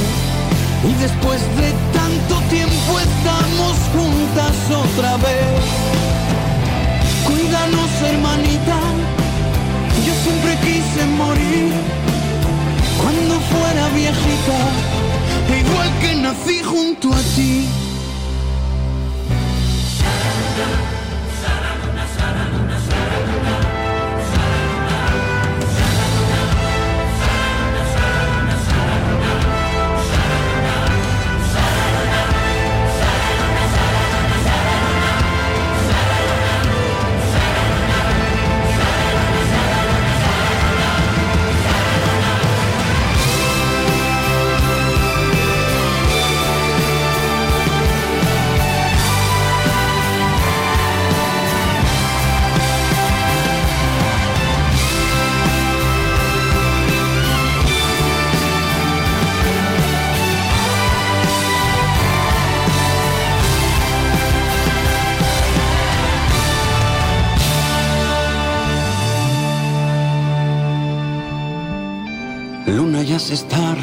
Y 0.91 0.93
después 1.03 1.41
de 1.61 1.71
tanto 1.93 2.35
tiempo 2.49 2.91
estamos 2.99 3.75
juntas 3.95 4.57
otra 4.85 5.17
vez. 5.19 5.61
Cuídanos, 7.27 7.91
hermanita. 8.11 8.79
Yo 10.07 10.15
siempre 10.25 10.53
quise 10.67 11.07
morir 11.23 11.73
cuando 13.01 13.35
fuera 13.53 13.89
viejita, 13.91 14.59
igual 15.61 15.91
que 16.01 16.15
nací 16.15 16.63
junto 16.63 17.13
a 17.13 17.21
ti. 17.37 17.69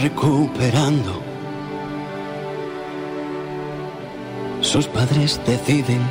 Recuperando. 0.02 1.22
Sus 4.62 4.88
padres 4.88 5.40
deciden 5.46 6.02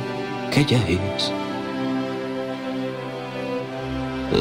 que 0.51 0.63
ya 0.63 0.79
es 0.87 1.31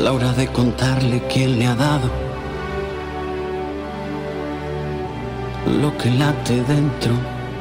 la 0.03 0.12
hora 0.12 0.32
de 0.32 0.47
contarle 0.49 1.20
quién 1.32 1.59
le 1.59 1.66
ha 1.66 1.74
dado 1.74 2.11
lo 5.80 5.97
que 5.99 6.11
late 6.11 6.62
dentro 6.62 7.12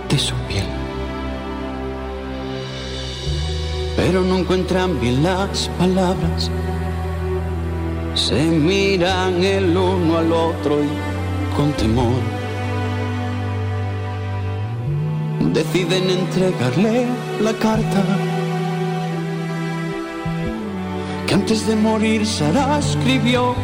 de 0.09 0.17
su 0.19 0.35
piel. 0.47 0.67
Pero 3.95 4.21
no 4.21 4.37
encuentran 4.37 4.99
bien 4.99 5.23
las 5.23 5.69
palabras, 5.79 6.51
se 8.13 8.43
miran 8.43 9.43
el 9.43 9.75
uno 9.75 10.17
al 10.19 10.31
otro 10.31 10.83
y 10.83 11.14
con 11.55 11.71
temor 11.73 12.21
deciden 15.53 16.09
entregarle 16.09 17.07
la 17.41 17.53
carta 17.53 18.03
que 21.25 21.33
antes 21.33 21.65
de 21.65 21.75
morir 21.75 22.25
Sara 22.25 22.79
escribió. 22.79 23.55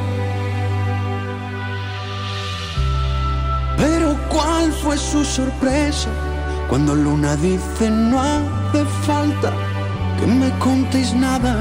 Pero 3.78 4.16
cuál 4.30 4.72
fue 4.72 4.98
su 4.98 5.26
sorpresa 5.26 6.10
cuando 6.70 6.96
Luna 6.96 7.36
dice 7.36 7.90
no 7.90 8.22
hace 8.22 8.86
falta 9.06 9.52
que 10.18 10.28
me 10.28 10.50
contéis 10.60 11.14
nada. 11.14 11.56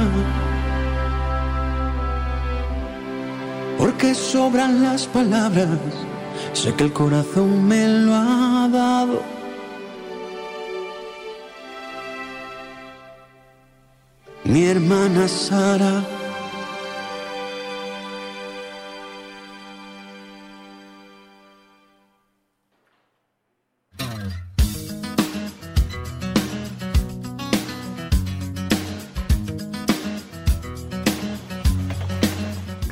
Porque 3.78 4.14
sobran 4.14 4.82
las 4.82 5.06
palabras, 5.06 5.78
sé 6.60 6.74
que 6.74 6.84
el 6.84 6.92
corazón 6.92 7.66
me 7.66 7.88
lo 7.88 8.14
ha 8.14 8.68
dado. 8.70 9.22
Mi 14.44 14.64
hermana 14.64 15.26
Sara. 15.26 16.19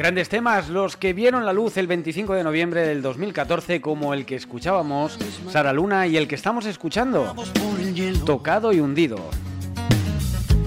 Grandes 0.08 0.30
temas, 0.30 0.70
los 0.70 0.96
que 0.96 1.12
vieron 1.12 1.44
la 1.44 1.52
luz 1.52 1.76
el 1.76 1.86
25 1.86 2.32
de 2.32 2.42
noviembre 2.42 2.80
del 2.80 3.02
2014, 3.02 3.82
como 3.82 4.14
el 4.14 4.24
que 4.24 4.36
escuchábamos, 4.36 5.18
Sara 5.50 5.74
Luna, 5.74 6.06
y 6.06 6.16
el 6.16 6.26
que 6.26 6.34
estamos 6.34 6.64
escuchando, 6.64 7.34
Tocado 8.24 8.72
y 8.72 8.80
Hundido. 8.80 9.18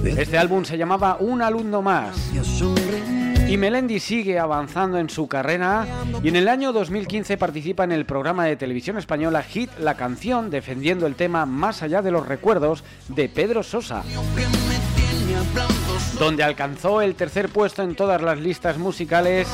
Este 0.06 0.38
álbum 0.38 0.64
se 0.64 0.78
llamaba 0.78 1.18
Un 1.20 1.42
alumno 1.42 1.82
más. 1.82 2.16
Y 3.48 3.58
Melendi 3.58 4.00
sigue 4.00 4.38
avanzando 4.38 5.00
en 5.00 5.10
su 5.10 5.28
carrera 5.28 5.88
y 6.22 6.28
en 6.28 6.36
el 6.36 6.48
año 6.48 6.72
2015 6.72 7.36
participa 7.38 7.84
en 7.84 7.94
el 7.94 8.06
programa 8.06 8.46
de 8.46 8.58
televisión 8.58 9.00
española 9.00 9.42
Hit 9.42 9.72
La 9.80 9.96
Canción 9.96 10.52
defendiendo 10.52 11.08
el 11.08 11.16
tema 11.16 11.48
Más 11.48 11.82
allá 11.82 12.04
de 12.04 12.12
los 12.12 12.28
recuerdos 12.28 12.84
de 13.08 13.28
Pedro 13.28 13.64
Sosa, 13.64 14.04
donde 16.22 16.44
alcanzó 16.44 17.02
el 17.02 17.16
tercer 17.16 17.50
puesto 17.50 17.82
en 17.82 17.96
todas 17.96 18.22
las 18.22 18.40
listas 18.40 18.78
musicales 18.78 19.48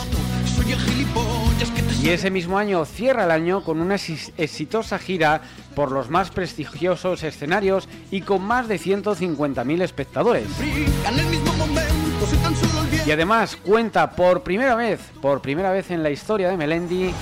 y 2.03 2.09
ese 2.09 2.29
mismo 2.29 2.57
año 2.57 2.83
cierra 2.83 3.23
el 3.23 3.31
año 3.31 3.63
con 3.63 3.79
una 3.79 3.95
exitosa 3.95 4.99
gira 4.99 5.43
por 5.75 5.93
los 5.93 6.09
más 6.09 6.29
prestigiosos 6.29 7.23
escenarios 7.23 7.87
y 8.11 8.19
con 8.19 8.43
más 8.43 8.67
de 8.67 8.81
150.000 8.81 9.81
espectadores. 9.81 10.47
Y 13.05 13.11
además 13.11 13.55
cuenta 13.55 14.11
por 14.11 14.43
primera 14.43 14.75
vez, 14.75 14.99
por 15.21 15.39
primera 15.41 15.71
vez 15.71 15.89
en 15.89 16.03
la 16.03 16.09
historia 16.09 16.49
de 16.49 16.57
Melendi, 16.57 17.13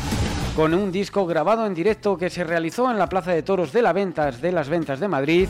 con 0.56 0.74
un 0.74 0.90
disco 0.90 1.26
grabado 1.26 1.66
en 1.66 1.74
directo 1.74 2.18
que 2.18 2.30
se 2.30 2.46
realizó 2.46 2.90
en 2.90 2.98
la 2.98 3.10
Plaza 3.10 3.32
de 3.32 3.44
Toros 3.44 3.74
de, 3.74 3.82
Ventas, 3.92 4.40
de 4.40 4.54
las 4.54 4.70
Ventas 4.70 5.02
de 5.02 5.10
Madrid, 5.10 5.50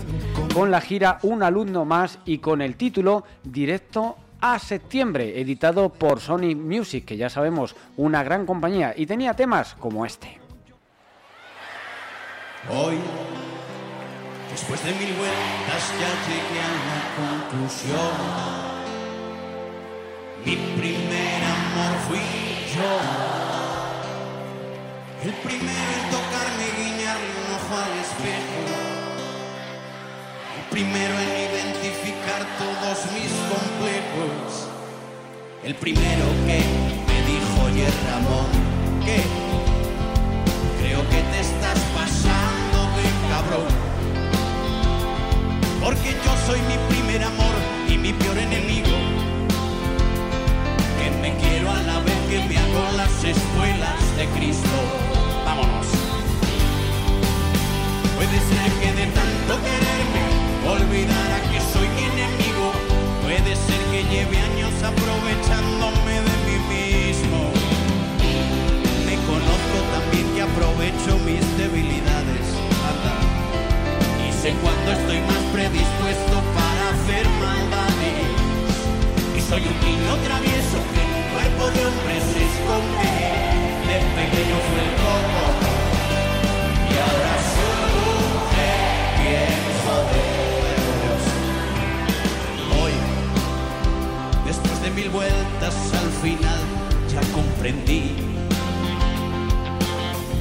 con 0.54 0.72
la 0.72 0.82
gira 0.82 1.20
Un 1.22 1.44
alumno 1.44 1.86
más 1.86 2.18
y 2.26 2.40
con 2.40 2.60
el 2.62 2.76
título 2.76 3.24
Directo 3.44 4.18
a 4.42 4.58
septiembre, 4.58 5.40
editado 5.40 5.90
por 5.90 6.20
Sony 6.20 6.56
Music, 6.56 7.06
que 7.06 7.18
ya 7.18 7.30
sabemos, 7.30 7.76
una 7.98 8.24
gran 8.24 8.48
compañía, 8.48 8.94
y 8.98 9.06
tenía 9.06 9.36
temas 9.36 9.76
como 9.76 10.06
este. 10.06 10.40
Hoy, 12.70 12.98
después 14.52 14.84
de 14.84 14.92
mil 14.92 15.14
vueltas, 15.14 15.94
ya 16.00 16.12
llegué 16.28 16.62
a 16.62 16.74
la 16.90 17.04
conclusión. 17.52 18.16
Mi 20.46 20.56
primer 20.80 21.44
amor 21.44 22.00
fui 22.08 22.20
yo. 22.76 23.45
El 25.26 25.34
primero 25.34 25.90
en 25.98 26.10
tocarme 26.12 26.66
y 26.70 26.84
guiñarle 26.84 27.26
un 27.42 27.50
ojo 27.58 27.74
al 27.82 27.94
espejo. 27.98 28.62
El 30.56 30.66
primero 30.70 31.14
en 31.18 31.32
identificar 31.50 32.46
todos 32.62 32.98
mis 33.12 33.34
complejos. 33.50 34.70
El 35.64 35.74
primero 35.74 36.26
que 36.46 36.62
me 37.10 37.18
dijo, 37.26 37.54
oye 37.66 37.88
Ramón, 38.06 38.46
que 39.04 39.24
creo 40.80 41.02
que 41.10 41.22
te 41.32 41.40
estás 41.40 41.80
pasando 41.98 42.78
de 42.96 43.08
cabrón. 43.32 43.74
Porque 45.82 46.12
yo 46.24 46.34
soy 46.46 46.60
mi 46.70 46.78
primer 46.94 47.24
amor 47.24 47.56
y 47.90 47.98
mi 47.98 48.14
peor 48.14 48.38
enemigo. 48.38 48.96
Que 51.00 51.10
me 51.20 51.36
quiero 51.38 51.72
a 51.72 51.82
la 51.82 52.00
vez 52.02 52.15
que 52.30 52.40
me 52.40 52.58
hago 52.58 52.84
las 52.98 53.24
escuelas 53.24 54.02
de 54.18 54.26
Cristo. 54.38 54.78
Vámonos. 55.46 55.86
Puede 58.16 58.38
ser 58.50 58.70
que 58.82 58.90
de 59.00 59.08
tanto 59.14 59.54
quererme 59.62 60.24
olvidara 60.66 61.38
que 61.52 61.60
soy 61.72 61.88
mi 61.96 62.04
enemigo. 62.10 62.72
Puede 63.22 63.56
ser 63.56 63.82
que 63.92 64.04
lleve 64.10 64.38
años 64.40 64.74
aprovechándome 64.82 66.16
de 66.28 66.36
mí 66.46 66.58
mismo. 66.74 67.52
Me 69.06 69.16
conozco 69.30 69.78
también 69.94 70.26
que 70.34 70.42
aprovecho 70.42 71.20
mis 71.26 71.46
debilidades. 71.58 72.46
Anda. 72.90 73.16
Y 74.26 74.34
sé 74.34 74.54
cuándo 74.62 74.92
estoy 74.92 75.20
más 75.30 75.44
predispuesto 75.54 76.36
para 76.58 76.84
hacer 76.90 77.26
maldades. 77.38 78.26
Y 79.38 79.42
soy 79.42 79.62
un 79.62 79.78
niño 79.86 80.16
travieso 80.26 80.80
que 80.94 81.05
cuerpo 81.56 81.78
de 81.78 81.86
hombre 81.86 82.16
se 82.20 82.44
esconde. 82.44 83.12
De 83.88 83.98
pequeño 84.16 84.58
fue 84.68 84.80
el 84.84 84.92
coco. 85.02 85.44
Y 86.90 86.94
ahora 87.06 87.36
surge 87.56 88.72
pienso 89.22 89.94
de 90.12 90.24
Hoy, 92.82 92.96
después 94.46 94.78
de 94.82 94.90
mil 94.92 95.10
vueltas 95.10 95.76
al 95.94 96.12
final, 96.22 96.62
ya 97.14 97.22
comprendí 97.34 98.04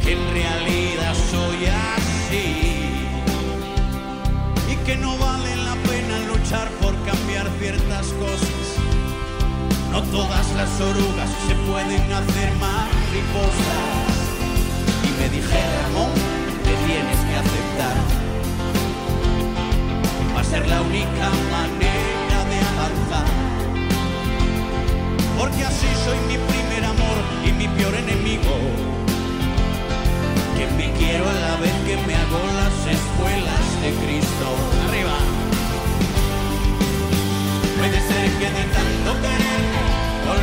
que 0.02 0.12
en 0.12 0.24
realidad 0.32 1.14
soy 1.30 1.66
así 1.96 2.46
y 4.70 4.76
que 4.86 4.96
no 4.96 5.16
vale 5.18 5.56
la 5.56 5.74
pena 5.88 6.18
luchar 6.32 6.68
por 6.82 6.94
cambiar 7.04 7.48
ciertas 7.58 8.06
cosas. 8.08 8.53
No 9.94 10.02
todas 10.02 10.52
las 10.56 10.80
orugas 10.80 11.30
se 11.46 11.54
pueden 11.70 12.12
hacer 12.12 12.50
mariposas. 12.58 14.10
Y 15.04 15.10
me 15.20 15.28
dije, 15.28 15.60
Ramón, 15.82 16.10
te 16.64 16.74
tienes 16.84 17.20
que 17.28 17.34
aceptar. 17.36 17.96
Va 20.34 20.40
a 20.40 20.42
ser 20.42 20.66
la 20.66 20.82
única 20.82 21.30
manera 21.54 22.38
de 22.50 22.58
avanzar. 22.74 23.26
Porque 25.38 25.64
así 25.64 25.86
soy 26.04 26.18
mi 26.26 26.38
primer 26.38 26.84
amor 26.86 27.18
y 27.46 27.52
mi 27.52 27.68
peor 27.68 27.94
enemigo. 27.94 28.56
Que 30.56 30.66
me 30.76 30.92
quiero 30.98 31.30
a 31.30 31.34
la 31.34 31.56
vez 31.62 31.74
que 31.86 31.96
me 32.04 32.16
hago 32.16 32.40
las 32.58 32.76
escuelas 32.98 33.64
de 33.80 33.90
Cristo. 34.02 34.46
Arriba. 34.88 35.18
Puede 37.78 38.00
ser 38.08 38.30
que 38.40 38.50
de 38.50 38.64
tanto 38.74 39.22
querer 39.22 39.43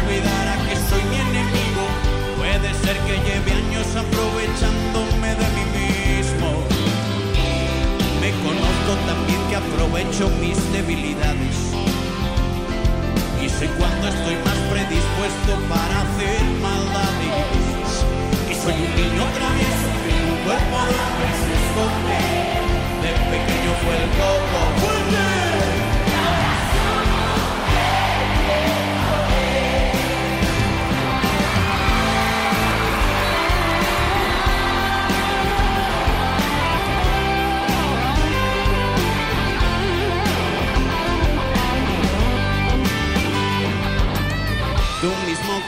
olvidara 0.01 0.55
que 0.67 0.75
soy 0.89 1.03
mi 1.09 1.17
enemigo. 1.17 1.83
Puede 2.37 2.69
ser 2.83 2.97
que 3.05 3.15
lleve 3.25 3.51
años 3.51 3.87
aprovechándome 3.95 5.29
de 5.41 5.47
mí 5.55 5.65
mismo. 5.79 6.49
Me 8.21 8.31
conozco 8.45 8.91
también 9.05 9.41
que 9.49 9.55
aprovecho 9.55 10.29
mis 10.41 10.57
debilidades. 10.71 11.57
Y 13.43 13.49
sé 13.49 13.67
cuándo 13.77 14.07
estoy 14.07 14.35
más 14.45 14.59
predispuesto 14.71 15.51
para 15.69 16.01
hacer 16.01 16.41
maldades. 16.61 17.91
Y 18.49 18.53
soy 18.55 18.73
un 18.73 18.95
niño 18.95 19.23
travieso 19.37 19.91
cuerpo 20.45 20.77
de 20.89 20.97
hombre 21.05 21.29
se 21.41 21.53
esconde. 21.61 22.17
De 23.01 23.11
pequeño 23.31 23.71
fue 23.83 23.95
el 23.97 24.09
coco. 24.17 25.40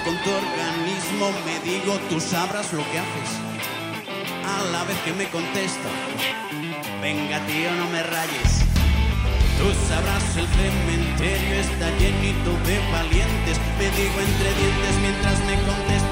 Con 0.04 0.18
tu 0.18 0.30
organismo 0.32 1.32
me 1.45 1.60
digo, 1.64 1.97
tú 2.10 2.20
sabrás 2.20 2.74
lo 2.74 2.84
que 2.91 2.99
haces. 2.99 3.30
A 4.45 4.64
la 4.72 4.84
vez 4.84 4.97
que 5.06 5.14
me 5.14 5.28
contesto, 5.30 5.89
venga 7.01 7.39
tío, 7.47 7.72
no 7.72 7.89
me 7.89 8.04
rayes. 8.04 8.66
Tú 9.58 9.72
sabrás, 9.88 10.36
el 10.36 10.47
cementerio 10.47 11.56
está 11.56 11.89
llenito 11.97 12.51
de 12.68 12.80
valientes. 12.91 13.58
Me 13.80 13.88
digo 13.95 14.20
entre 14.20 14.49
dientes 14.60 14.95
mientras 15.01 15.39
me 15.47 15.56
contesto 15.64 16.03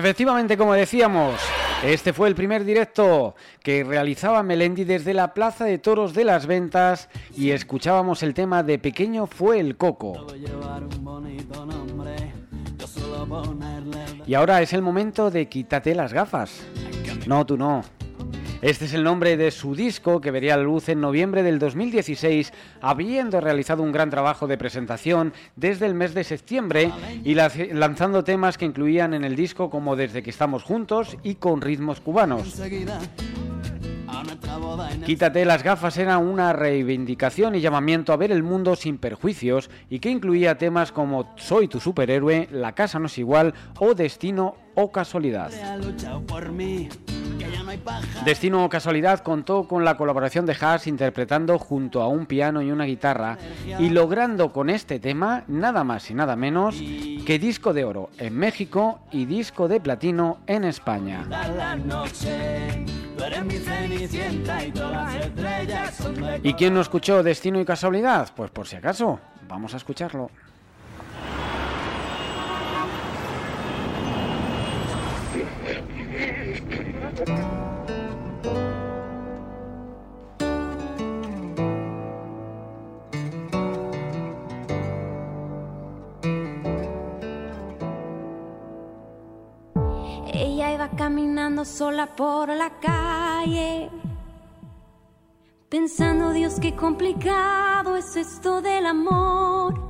efectivamente, 0.00 0.56
como 0.56 0.74
decíamos, 0.74 1.40
este 1.84 2.12
fue 2.12 2.28
el 2.28 2.34
primer 2.34 2.64
directo 2.64 3.34
que 3.62 3.84
realizaba 3.84 4.42
Melendi 4.42 4.84
desde 4.84 5.14
la 5.14 5.34
Plaza 5.34 5.64
de 5.64 5.78
Toros 5.78 6.14
de 6.14 6.24
las 6.24 6.46
Ventas 6.46 7.08
y 7.36 7.50
escuchábamos 7.50 8.22
el 8.22 8.34
tema 8.34 8.62
de 8.62 8.78
Pequeño 8.78 9.26
fue 9.26 9.60
el 9.60 9.76
coco. 9.76 10.26
Y 14.26 14.34
ahora 14.34 14.62
es 14.62 14.72
el 14.72 14.82
momento 14.82 15.30
de 15.30 15.48
quítate 15.48 15.94
las 15.94 16.12
gafas. 16.12 16.62
No, 17.26 17.44
tú 17.44 17.56
no. 17.56 17.82
Este 18.62 18.84
es 18.84 18.92
el 18.92 19.02
nombre 19.04 19.38
de 19.38 19.50
su 19.52 19.74
disco 19.74 20.20
que 20.20 20.30
vería 20.30 20.54
la 20.56 20.62
luz 20.62 20.90
en 20.90 21.00
noviembre 21.00 21.42
del 21.42 21.58
2016, 21.58 22.52
habiendo 22.82 23.40
realizado 23.40 23.82
un 23.82 23.90
gran 23.90 24.10
trabajo 24.10 24.46
de 24.46 24.58
presentación 24.58 25.32
desde 25.56 25.86
el 25.86 25.94
mes 25.94 26.12
de 26.12 26.24
septiembre 26.24 26.92
y 27.24 27.34
la- 27.34 27.50
lanzando 27.72 28.22
temas 28.22 28.58
que 28.58 28.66
incluían 28.66 29.14
en 29.14 29.24
el 29.24 29.34
disco 29.34 29.70
como 29.70 29.96
Desde 29.96 30.22
que 30.22 30.28
estamos 30.30 30.62
juntos 30.62 31.16
y 31.22 31.36
con 31.36 31.62
ritmos 31.62 32.00
cubanos. 32.00 32.60
Quítate 35.06 35.44
las 35.46 35.62
gafas 35.62 35.96
era 35.96 36.18
una 36.18 36.52
reivindicación 36.52 37.54
y 37.54 37.60
llamamiento 37.60 38.12
a 38.12 38.16
ver 38.16 38.30
el 38.30 38.42
mundo 38.42 38.76
sin 38.76 38.98
perjuicios 38.98 39.70
y 39.88 40.00
que 40.00 40.10
incluía 40.10 40.58
temas 40.58 40.92
como 40.92 41.32
Soy 41.36 41.66
tu 41.68 41.80
superhéroe, 41.80 42.48
La 42.52 42.74
casa 42.74 42.98
no 42.98 43.06
es 43.06 43.16
igual 43.16 43.54
o 43.78 43.94
Destino 43.94 44.56
o 44.80 44.90
Casualidad. 44.90 45.50
Destino 48.24 48.64
o 48.64 48.68
Casualidad 48.68 49.20
contó 49.20 49.68
con 49.68 49.84
la 49.84 49.96
colaboración 49.96 50.46
de 50.46 50.56
Haas 50.60 50.86
interpretando 50.86 51.58
junto 51.58 52.02
a 52.02 52.08
un 52.08 52.26
piano 52.26 52.62
y 52.62 52.70
una 52.70 52.84
guitarra 52.84 53.38
y 53.78 53.90
logrando 53.90 54.52
con 54.52 54.70
este 54.70 54.98
tema 54.98 55.44
nada 55.48 55.84
más 55.84 56.10
y 56.10 56.14
nada 56.14 56.36
menos 56.36 56.76
que 56.76 57.38
disco 57.38 57.72
de 57.72 57.84
oro 57.84 58.10
en 58.18 58.36
México 58.36 59.00
y 59.12 59.26
disco 59.26 59.68
de 59.68 59.80
platino 59.80 60.38
en 60.46 60.64
España. 60.64 61.26
¿Y 66.42 66.54
quién 66.54 66.74
no 66.74 66.80
escuchó 66.80 67.22
Destino 67.22 67.60
y 67.60 67.64
Casualidad? 67.64 68.30
Pues 68.34 68.50
por 68.50 68.66
si 68.66 68.76
acaso, 68.76 69.20
vamos 69.46 69.74
a 69.74 69.76
escucharlo. 69.76 70.30
Ella 90.32 90.72
iba 90.72 90.88
caminando 90.96 91.64
sola 91.64 92.06
por 92.06 92.48
la 92.48 92.70
calle, 92.80 93.90
pensando, 95.68 96.32
Dios, 96.32 96.58
qué 96.60 96.74
complicado 96.74 97.96
es 97.96 98.16
esto 98.16 98.62
del 98.62 98.86
amor. 98.86 99.89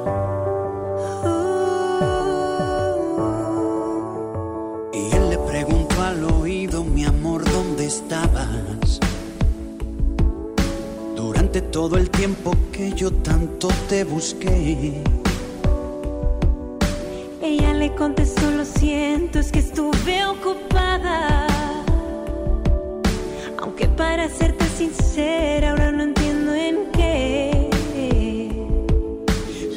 Todo 11.71 11.95
el 11.97 12.09
tiempo 12.09 12.53
que 12.73 12.91
yo 12.91 13.11
tanto 13.11 13.69
te 13.87 14.03
busqué. 14.03 14.93
Ella 17.41 17.73
le 17.73 17.95
contestó, 17.95 18.51
lo 18.51 18.65
siento, 18.65 19.39
es 19.39 19.51
que 19.51 19.59
estuve 19.59 20.25
ocupada. 20.25 21.47
Aunque 23.59 23.87
para 23.87 24.27
serte 24.29 24.65
sincera, 24.77 25.71
ahora 25.71 25.91
no 25.91 26.03
entiendo 26.03 26.53
en 26.53 26.91
qué. 26.91 27.69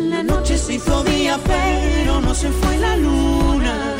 La 0.00 0.22
noche 0.24 0.58
se 0.58 0.74
hizo 0.74 1.04
día, 1.04 1.38
pero 1.46 2.20
no 2.20 2.34
se 2.34 2.50
fue 2.50 2.76
la 2.78 2.96
luna. 2.96 3.94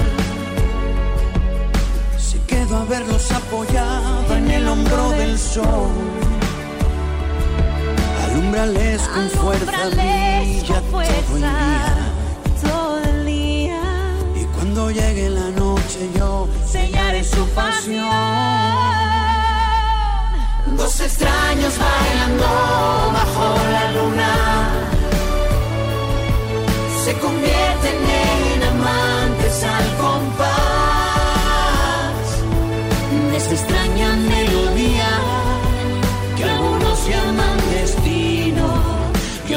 Se 2.18 2.40
quedó 2.40 2.78
a 2.78 2.84
verlos 2.86 3.30
apoyada 3.30 4.38
en 4.38 4.50
el 4.50 4.66
hombro 4.66 5.10
del 5.10 5.38
sol. 5.38 6.23
Alumbrales 8.54 9.02
con 9.08 9.28
fuerza, 9.30 9.64
con 9.64 9.72
fuerza 9.72 10.70
todo 10.80 11.00
el 11.00 11.10
día. 11.10 11.42
todo 12.62 13.00
el 13.00 13.26
día. 13.26 13.80
Y 14.36 14.44
cuando 14.54 14.90
llegue 14.92 15.28
la 15.28 15.50
noche 15.50 16.08
yo 16.16 16.48
sellaré 16.64 17.24
su 17.24 17.48
pasión. 17.48 18.06
Dos 20.76 21.00
extraños 21.00 21.74
bailando 21.78 22.46
bajo 23.12 23.56
la 23.72 23.92
luna 23.92 24.32
se 27.04 27.12
convierten 27.18 27.96
en 28.22 28.62
amantes 28.62 29.64
al 29.64 29.96
compás 29.96 30.44
de 33.30 33.36
esta 33.36 33.54
extraña 33.54 34.14
melodía 34.14 35.13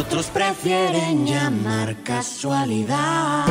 otros 0.08 0.28
prefieren 0.28 1.26
llamar 1.26 1.96
casualidad. 2.04 3.46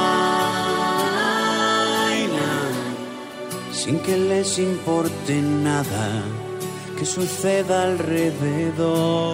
sin 3.71 3.99
que 3.99 4.17
les 4.17 4.59
importe 4.59 5.41
nada 5.41 6.23
que 6.97 7.05
suceda 7.05 7.83
alrededor. 7.83 9.25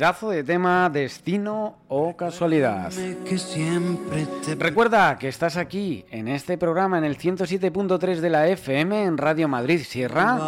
Pedazo 0.00 0.30
de 0.30 0.42
tema, 0.42 0.88
destino 0.88 1.74
o 1.88 2.16
casualidad. 2.16 2.90
Que 3.22 3.36
siempre 3.36 4.26
te 4.42 4.54
Recuerda 4.54 5.18
que 5.18 5.28
estás 5.28 5.58
aquí 5.58 6.06
en 6.10 6.26
este 6.26 6.56
programa 6.56 6.96
en 6.96 7.04
el 7.04 7.18
107.3 7.18 8.20
de 8.20 8.30
la 8.30 8.48
FM 8.48 9.04
en 9.04 9.18
Radio 9.18 9.46
Madrid 9.46 9.82
Sierra 9.82 10.38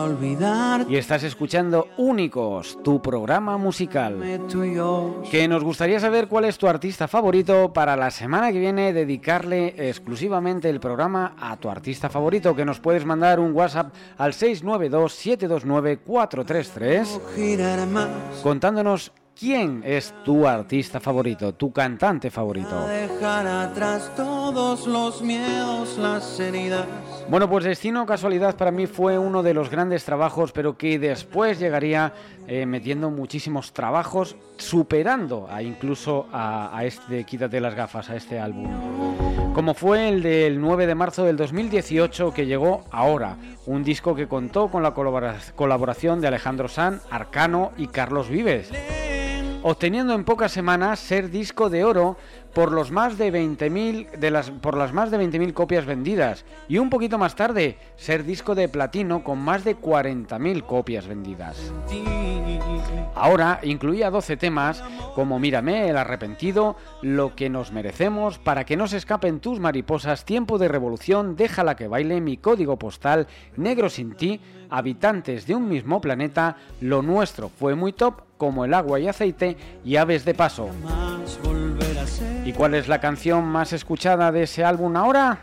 y 0.88 0.96
estás 0.96 1.22
escuchando 1.24 1.88
Únicos, 1.98 2.82
tu 2.82 3.02
programa 3.02 3.58
musical. 3.58 4.40
Que 5.30 5.46
nos 5.48 5.62
gustaría 5.62 6.00
saber 6.00 6.28
cuál 6.28 6.46
es 6.46 6.56
tu 6.56 6.66
artista 6.66 7.06
favorito 7.06 7.74
para 7.74 7.94
la 7.94 8.10
semana 8.10 8.52
que 8.52 8.58
viene 8.58 8.94
dedicarle 8.94 9.74
exclusivamente 9.76 10.70
el 10.70 10.80
programa 10.80 11.36
a 11.38 11.58
tu 11.58 11.68
artista 11.68 12.08
favorito, 12.08 12.56
que 12.56 12.64
nos 12.64 12.80
puedes 12.80 13.04
mandar 13.04 13.38
un 13.38 13.52
WhatsApp 13.52 13.92
al 14.16 14.32
692 14.32 15.12
729 15.12 15.98
433 15.98 17.20
Girar 17.36 17.86
más. 17.86 18.08
contándonos 18.42 19.12
quién 19.42 19.82
es 19.84 20.14
tu 20.24 20.46
artista 20.46 21.00
favorito, 21.00 21.52
tu 21.54 21.72
cantante 21.72 22.30
favorito. 22.30 22.86
Dejar 22.86 23.44
atrás 23.44 24.08
todos 24.16 24.86
los 24.86 25.20
miedos, 25.20 25.98
las 25.98 26.38
heridas. 26.38 26.84
Bueno, 27.28 27.50
pues 27.50 27.64
Destino 27.64 28.06
Casualidad 28.06 28.54
para 28.56 28.70
mí 28.70 28.86
fue 28.86 29.18
uno 29.18 29.42
de 29.42 29.52
los 29.52 29.68
grandes 29.68 30.04
trabajos, 30.04 30.52
pero 30.52 30.78
que 30.78 30.96
después 31.00 31.58
llegaría 31.58 32.12
eh, 32.46 32.66
metiendo 32.66 33.10
muchísimos 33.10 33.72
trabajos, 33.72 34.36
superando 34.58 35.48
a 35.50 35.60
incluso 35.60 36.28
a, 36.32 36.76
a 36.76 36.84
este 36.84 37.24
Quítate 37.24 37.60
las 37.60 37.74
gafas, 37.74 38.10
a 38.10 38.14
este 38.16 38.38
álbum. 38.38 38.70
Como 39.54 39.74
fue 39.74 40.08
el 40.08 40.22
del 40.22 40.60
9 40.60 40.86
de 40.86 40.94
marzo 40.94 41.24
del 41.24 41.36
2018 41.36 42.32
que 42.32 42.46
llegó 42.46 42.84
ahora, 42.92 43.36
un 43.66 43.82
disco 43.82 44.14
que 44.14 44.28
contó 44.28 44.68
con 44.70 44.84
la 44.84 44.94
colabora- 44.94 45.34
colaboración 45.56 46.20
de 46.20 46.28
Alejandro 46.28 46.68
San, 46.68 47.00
Arcano 47.10 47.72
y 47.76 47.88
Carlos 47.88 48.28
Vives 48.28 48.70
obteniendo 49.62 50.14
en 50.14 50.24
pocas 50.24 50.52
semanas 50.52 50.98
ser 50.98 51.30
disco 51.30 51.70
de 51.70 51.84
oro 51.84 52.16
por 52.54 52.72
los 52.72 52.90
más 52.90 53.16
de 53.16 53.32
20.000 53.32 54.10
de 54.10 54.30
las 54.30 54.50
por 54.50 54.76
las 54.76 54.92
más 54.92 55.10
de 55.10 55.18
20.000 55.18 55.52
copias 55.52 55.86
vendidas 55.86 56.44
y 56.68 56.78
un 56.78 56.90
poquito 56.90 57.18
más 57.18 57.34
tarde 57.34 57.78
ser 57.96 58.24
disco 58.24 58.54
de 58.54 58.68
platino 58.68 59.24
con 59.24 59.38
más 59.38 59.64
de 59.64 59.76
40.000 59.76 60.66
copias 60.66 61.06
vendidas. 61.06 61.72
Ahora 63.14 63.60
incluía 63.62 64.10
12 64.10 64.36
temas 64.36 64.82
como 65.14 65.38
Mírame, 65.38 65.88
El 65.88 65.96
arrepentido, 65.96 66.76
Lo 67.02 67.34
que 67.34 67.50
nos 67.50 67.70
merecemos, 67.72 68.38
Para 68.38 68.64
que 68.64 68.76
no 68.76 68.86
se 68.86 68.96
escapen 68.96 69.40
tus 69.40 69.60
mariposas, 69.60 70.24
Tiempo 70.24 70.58
de 70.58 70.68
revolución, 70.68 71.36
Déjala 71.36 71.76
que 71.76 71.88
baile, 71.88 72.20
Mi 72.20 72.36
código 72.36 72.78
postal, 72.78 73.26
Negro 73.56 73.90
sin 73.90 74.14
ti, 74.14 74.40
Habitantes 74.70 75.46
de 75.46 75.54
un 75.54 75.68
mismo 75.68 76.00
planeta, 76.00 76.56
Lo 76.80 77.02
nuestro 77.02 77.48
fue 77.48 77.74
muy 77.74 77.92
top 77.92 78.22
como 78.42 78.64
El 78.64 78.74
agua 78.74 78.98
y 78.98 79.06
aceite 79.06 79.56
y 79.84 79.94
Aves 79.94 80.24
de 80.24 80.34
paso. 80.34 80.68
¿Y 82.44 82.52
cuál 82.52 82.74
es 82.74 82.88
la 82.88 82.98
canción 82.98 83.44
más 83.44 83.72
escuchada 83.72 84.32
de 84.32 84.42
ese 84.42 84.64
álbum 84.64 84.96
ahora? 84.96 85.38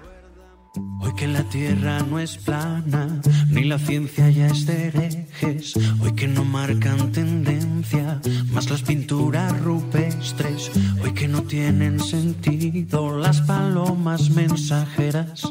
Hoy 1.00 1.16
que 1.16 1.26
la 1.26 1.43
tierra 1.43 2.00
no 2.00 2.20
es 2.20 2.38
plana, 2.39 3.22
ni 3.50 3.64
la 3.64 3.80
ciencia 3.80 4.30
ya 4.30 4.47
es 4.47 4.66
de 4.66 4.88
herejes. 4.88 5.74
Hoy 6.02 6.14
que 6.14 6.28
no 6.28 6.43
marcan 6.43 7.00
más 8.51 8.69
las 8.69 8.82
pinturas 8.82 9.57
rupestres. 9.61 10.71
Hoy 11.01 11.13
que 11.13 11.27
no 11.27 11.43
tienen 11.43 11.99
sentido 11.99 13.17
las 13.17 13.41
palomas 13.41 14.30
mensajeras. 14.32 15.43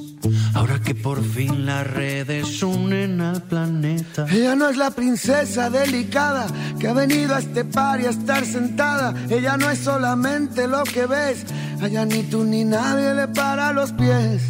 Ahora 0.55 0.81
que 0.81 0.95
por 0.95 1.22
fin 1.24 1.64
las 1.64 1.87
redes 1.87 2.62
unen 2.62 3.20
al 3.20 3.43
planeta. 3.43 4.26
Ella 4.31 4.55
no 4.55 4.68
es 4.68 4.76
la 4.76 4.91
princesa 4.91 5.70
delicada 5.70 6.47
que 6.79 6.89
ha 6.89 6.93
venido 6.93 7.35
a 7.35 7.39
este 7.39 7.64
par 7.64 8.01
y 8.01 8.07
a 8.07 8.11
estar 8.11 8.45
sentada. 8.45 9.14
Ella 9.31 9.57
no 9.57 9.70
es 9.70 9.79
solamente 9.79 10.66
lo 10.68 10.83
que 10.85 11.07
ves. 11.07 11.47
Allá 11.81 12.05
ni 12.05 12.24
tú 12.24 12.45
ni 12.45 12.64
nadie 12.64 13.14
le 13.14 13.29
para 13.29 13.72
los 13.72 13.93
pies. 13.93 14.43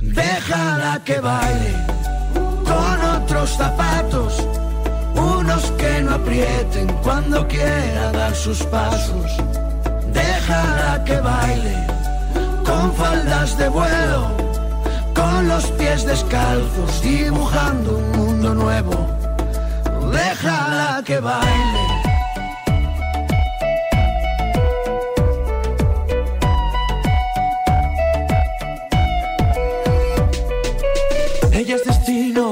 Déjala 0.00 1.02
que 1.04 1.20
baile 1.20 1.76
con 2.64 3.22
otros 3.22 3.50
zapatos. 3.50 4.51
Aprieten 6.12 6.88
cuando 7.02 7.46
quiera 7.48 8.12
dar 8.12 8.34
sus 8.34 8.62
pasos. 8.64 9.30
Déjala 10.12 11.02
que 11.04 11.16
baile 11.20 11.76
con 12.64 12.92
faldas 12.94 13.56
de 13.56 13.68
vuelo 13.68 14.42
con 15.14 15.48
los 15.48 15.64
pies 15.72 16.04
descalzos, 16.04 17.02
dibujando 17.02 17.98
un 17.98 18.12
mundo 18.12 18.54
nuevo. 18.54 18.94
Déjala 20.12 21.02
que 21.04 21.18
baile. 21.20 21.84
Ella 31.52 31.76
es 31.76 31.84
destino, 31.84 32.51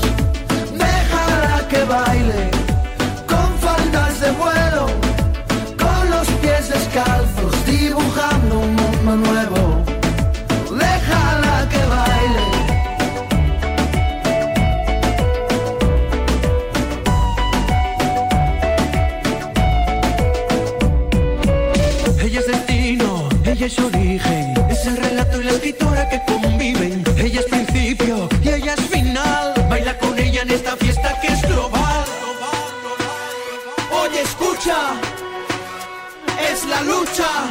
Que 26.11 26.21
conviven. 26.25 27.03
Ella 27.17 27.39
es 27.39 27.45
principio 27.45 28.27
y 28.43 28.49
ella 28.49 28.73
es 28.73 28.81
final. 28.89 29.53
Baila 29.69 29.97
con 29.97 30.17
ella 30.19 30.41
en 30.41 30.51
esta 30.51 30.75
fiesta 30.75 31.17
que 31.21 31.27
es 31.27 31.41
global. 31.43 32.05
Oye, 34.03 34.21
escucha, 34.21 34.77
es 36.51 36.65
la 36.65 36.81
lucha. 36.81 37.50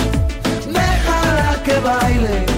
Que 1.63 1.79
baile 1.79 2.50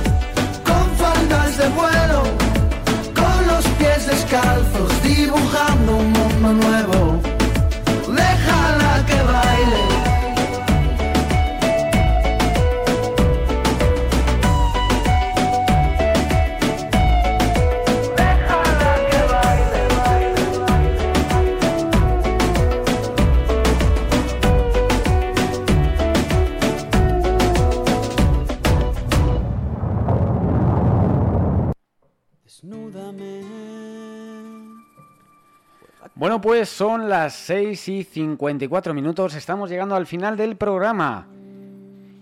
pues 36.43 36.67
son 36.67 37.07
las 37.07 37.35
6 37.35 37.87
y 37.87 38.03
54 38.03 38.93
minutos, 38.93 39.33
estamos 39.33 39.69
llegando 39.69 39.95
al 39.95 40.05
final 40.05 40.35
del 40.35 40.57
programa. 40.57 41.29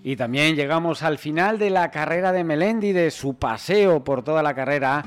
Y 0.04 0.16
también 0.16 0.56
llegamos 0.56 1.02
al 1.02 1.18
final 1.18 1.58
de 1.58 1.72
la 1.72 1.90
carrera 1.90 2.32
de 2.32 2.44
Melendi, 2.44 2.92
de 2.92 3.10
su 3.10 3.34
paseo 3.34 4.04
por 4.04 4.22
toda 4.22 4.44
la 4.44 4.54
carrera. 4.54 5.04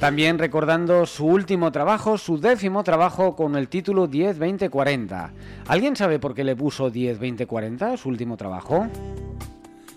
También 0.00 0.40
recordando 0.40 1.06
su 1.06 1.24
último 1.24 1.70
trabajo, 1.70 2.18
su 2.18 2.40
décimo 2.40 2.82
trabajo 2.82 3.36
con 3.36 3.54
el 3.54 3.68
título 3.68 4.08
10-20-40. 4.08 5.30
¿Alguien 5.68 5.94
sabe 5.94 6.18
por 6.18 6.34
qué 6.34 6.42
le 6.42 6.56
puso 6.56 6.90
10-20-40, 6.90 7.96
su 7.96 8.08
último 8.08 8.36
trabajo? 8.36 8.88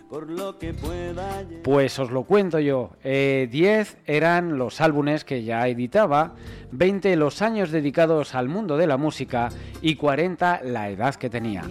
Por 0.10 0.28
lo 0.28 0.57
que 0.57 0.74
pueda 0.74 1.43
Pues 1.64 1.99
os 1.99 2.10
lo 2.10 2.24
cuento 2.24 2.60
yo. 2.60 2.89
Eh, 3.03 3.47
10 3.51 3.97
eran 4.07 4.57
los 4.57 4.82
álbumes 4.82 5.24
que 5.24 5.43
ya 5.43 5.68
editaba, 5.68 6.34
20 6.72 7.16
los 7.16 7.43
años 7.43 7.70
dedicados 7.70 8.34
al 8.34 8.49
mundo 8.49 8.76
de 8.76 8.88
la 8.88 8.97
música 8.97 9.49
y 9.82 9.97
40 9.97 10.62
la 10.64 10.89
edad 10.89 11.14
que 11.14 11.30
tenía. 11.30 11.64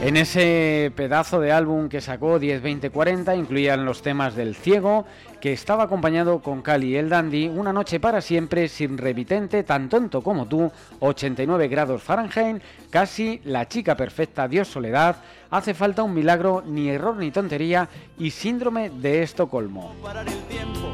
En 0.00 0.16
ese 0.16 0.92
pedazo 0.94 1.40
de 1.40 1.50
álbum 1.50 1.88
que 1.88 2.00
sacó 2.00 2.38
10, 2.38 2.62
20, 2.62 2.90
40 2.90 3.34
incluían 3.34 3.84
los 3.84 4.02
temas 4.02 4.36
del 4.36 4.54
ciego, 4.54 5.04
que 5.40 5.52
estaba 5.52 5.84
acompañado 5.84 6.40
con 6.40 6.62
Cali 6.62 6.96
el 6.96 7.08
Dandy, 7.08 7.48
Una 7.48 7.72
noche 7.72 8.00
para 8.00 8.20
siempre, 8.20 8.68
sin 8.68 8.98
remitente, 8.98 9.62
tan 9.62 9.88
tonto 9.88 10.22
como 10.22 10.46
tú, 10.46 10.70
89 11.00 11.68
grados 11.68 12.02
Fahrenheit, 12.02 12.62
casi 12.90 13.40
La 13.44 13.68
chica 13.68 13.96
perfecta, 13.96 14.48
Dios 14.48 14.68
soledad, 14.68 15.16
Hace 15.50 15.72
falta 15.72 16.02
un 16.02 16.12
milagro, 16.12 16.62
ni 16.66 16.90
error 16.90 17.16
ni 17.16 17.30
tontería 17.30 17.88
y 18.18 18.30
síndrome 18.30 18.90
de 18.90 19.22
Estocolmo. 19.22 19.94
parar 20.02 20.26
el 20.28 20.42
tiempo. 20.42 20.92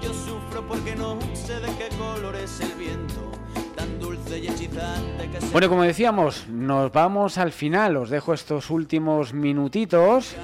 Yo 0.00 0.14
sufro 0.14 0.62
porque 0.68 0.94
no 0.94 1.18
sé 1.34 1.54
de 1.58 1.66
qué 1.76 1.88
color 1.96 2.36
es 2.36 2.60
el 2.60 2.72
viento, 2.74 3.32
tan 3.74 3.98
dulce 3.98 4.38
y 4.38 4.46
hechizante 4.46 5.28
que 5.32 5.40
se 5.40 5.50
Bueno, 5.50 5.68
como 5.68 5.82
decíamos, 5.82 6.46
nos 6.48 6.92
vamos 6.92 7.36
al 7.38 7.50
final. 7.50 7.96
Os 7.96 8.10
dejo 8.10 8.32
estos 8.32 8.70
últimos 8.70 9.34
minutitos. 9.34 10.36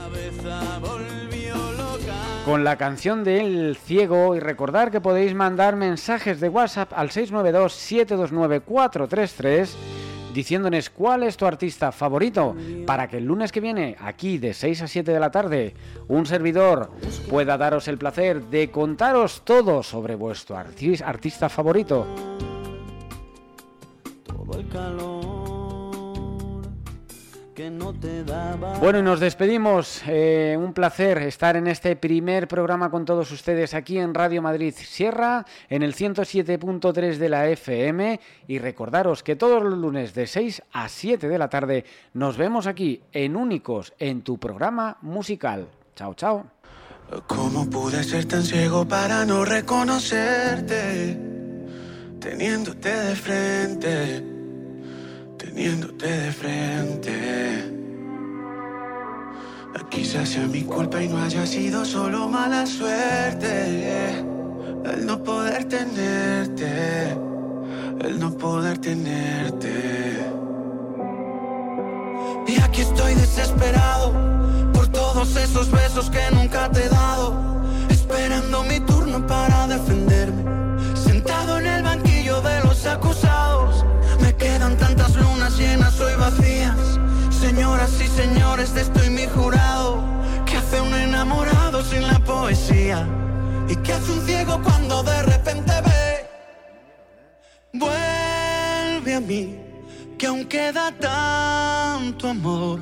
Con 2.44 2.64
la 2.64 2.76
canción 2.76 3.22
de 3.24 3.40
El 3.40 3.76
Ciego 3.76 4.34
y 4.34 4.40
recordar 4.40 4.90
que 4.90 5.00
podéis 5.00 5.32
mandar 5.34 5.76
mensajes 5.76 6.40
de 6.40 6.48
WhatsApp 6.48 6.92
al 6.94 7.10
692-729-433 7.10 9.68
diciéndonos 10.34 10.88
cuál 10.90 11.22
es 11.24 11.36
tu 11.36 11.44
artista 11.46 11.92
favorito 11.92 12.56
para 12.86 13.06
que 13.06 13.18
el 13.18 13.26
lunes 13.26 13.52
que 13.52 13.60
viene, 13.60 13.96
aquí 14.00 14.38
de 14.38 14.54
6 14.54 14.82
a 14.82 14.88
7 14.88 15.12
de 15.12 15.20
la 15.20 15.30
tarde, 15.30 15.74
un 16.08 16.24
servidor 16.26 16.90
pueda 17.28 17.58
daros 17.58 17.86
el 17.86 17.98
placer 17.98 18.42
de 18.46 18.70
contaros 18.70 19.42
todo 19.44 19.82
sobre 19.82 20.14
vuestro 20.14 20.56
artis- 20.56 21.02
artista 21.04 21.48
favorito. 21.50 22.06
Todo 24.24 24.58
el 24.58 24.66
calor 24.68 25.11
Bueno, 28.80 28.98
y 28.98 29.02
nos 29.02 29.20
despedimos. 29.20 30.02
Eh, 30.06 30.56
un 30.58 30.72
placer 30.72 31.18
estar 31.18 31.56
en 31.56 31.68
este 31.68 31.94
primer 31.94 32.48
programa 32.48 32.90
con 32.90 33.04
todos 33.04 33.30
ustedes 33.30 33.74
aquí 33.74 33.98
en 33.98 34.12
Radio 34.12 34.42
Madrid 34.42 34.74
Sierra, 34.76 35.46
en 35.68 35.82
el 35.82 35.94
107.3 35.94 37.16
de 37.16 37.28
la 37.28 37.48
FM. 37.48 38.20
Y 38.48 38.58
recordaros 38.58 39.22
que 39.22 39.36
todos 39.36 39.62
los 39.62 39.78
lunes 39.78 40.14
de 40.14 40.26
6 40.26 40.62
a 40.72 40.88
7 40.88 41.28
de 41.28 41.38
la 41.38 41.48
tarde 41.48 41.84
nos 42.14 42.36
vemos 42.36 42.66
aquí 42.66 43.02
en 43.12 43.36
Únicos, 43.36 43.92
en 43.98 44.22
tu 44.22 44.38
programa 44.38 44.98
musical. 45.02 45.68
Chao, 45.94 46.14
chao. 46.14 46.44
¿Cómo 47.26 47.68
pude 47.68 48.02
ser 48.02 48.24
tan 48.24 48.42
ciego 48.42 48.86
para 48.86 49.24
no 49.24 49.44
reconocerte? 49.44 51.18
Teniéndote 52.18 52.88
de 52.88 53.16
frente, 53.16 54.24
teniéndote 55.36 56.06
de 56.06 56.32
frente. 56.32 57.81
Quizás 59.92 60.30
sea 60.30 60.46
mi 60.46 60.62
culpa 60.62 61.02
y 61.02 61.08
no 61.08 61.22
haya 61.22 61.46
sido 61.46 61.84
solo 61.84 62.28
mala 62.28 62.66
suerte. 62.66 64.24
El 64.84 65.06
no 65.06 65.22
poder 65.22 65.64
tenerte, 65.64 67.10
el 68.00 68.18
no 68.18 68.30
poder 68.32 68.78
tenerte. 68.78 70.18
Y 72.46 72.60
aquí 72.60 72.80
estoy 72.80 73.14
desesperado 73.14 74.12
por 74.72 74.88
todos 74.88 75.36
esos 75.36 75.70
besos 75.70 76.10
que 76.10 76.22
nunca 76.32 76.70
te 76.70 76.84
he 76.84 76.88
dado. 76.88 77.62
Esperando 77.88 78.64
mi 78.64 78.80
turno 78.80 79.26
para 79.26 79.66
defenderme. 79.66 80.44
Sentado 80.96 81.58
en 81.58 81.66
el 81.66 81.82
banquillo 81.82 82.40
de 82.40 82.60
los 82.64 82.86
acusados. 82.86 83.84
Me 84.20 84.34
quedan 84.34 84.76
tantas 84.76 85.14
lunas 85.16 85.56
llenas 85.58 86.00
hoy 86.00 86.14
vacías. 86.18 86.98
Señoras 87.30 87.90
y 88.00 88.06
señores, 88.06 88.72
de 88.74 88.82
estoy 88.82 89.10
y 93.68 93.76
que 93.76 93.92
hace 93.92 94.12
un 94.12 94.26
ciego 94.26 94.60
cuando 94.62 95.02
de 95.02 95.22
repente 95.22 95.72
ve. 95.84 96.28
Vuelve 97.72 99.14
a 99.14 99.20
mí, 99.20 99.58
que 100.18 100.26
aún 100.26 100.44
queda 100.46 100.92
tanto 100.92 102.28
amor. 102.28 102.80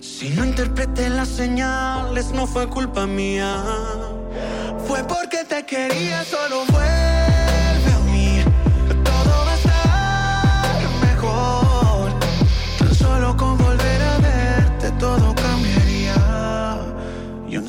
Si 0.00 0.30
no 0.30 0.44
interpreté 0.44 1.08
las 1.08 1.28
señales, 1.28 2.32
no 2.32 2.46
fue 2.46 2.68
culpa 2.68 3.06
mía. 3.06 3.62
Fue 4.86 5.02
porque 5.04 5.44
te 5.44 5.64
quería, 5.64 6.24
solo 6.24 6.64
vuelve 6.66 7.43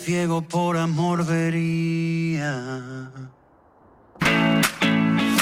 ciego 0.00 0.42
por 0.42 0.76
amor 0.76 1.24
vería. 1.26 3.10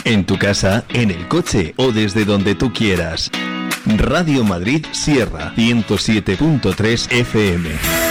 En 0.04 0.24
tu 0.24 0.38
casa, 0.38 0.84
en 0.88 1.10
el 1.10 1.28
coche 1.28 1.74
o 1.76 1.92
desde 1.92 2.24
donde 2.24 2.54
tú 2.54 2.72
quieras. 2.72 3.30
Radio 3.96 4.44
Madrid 4.44 4.84
Sierra 4.92 5.54
107.3 5.54 7.12
FM. 7.12 8.07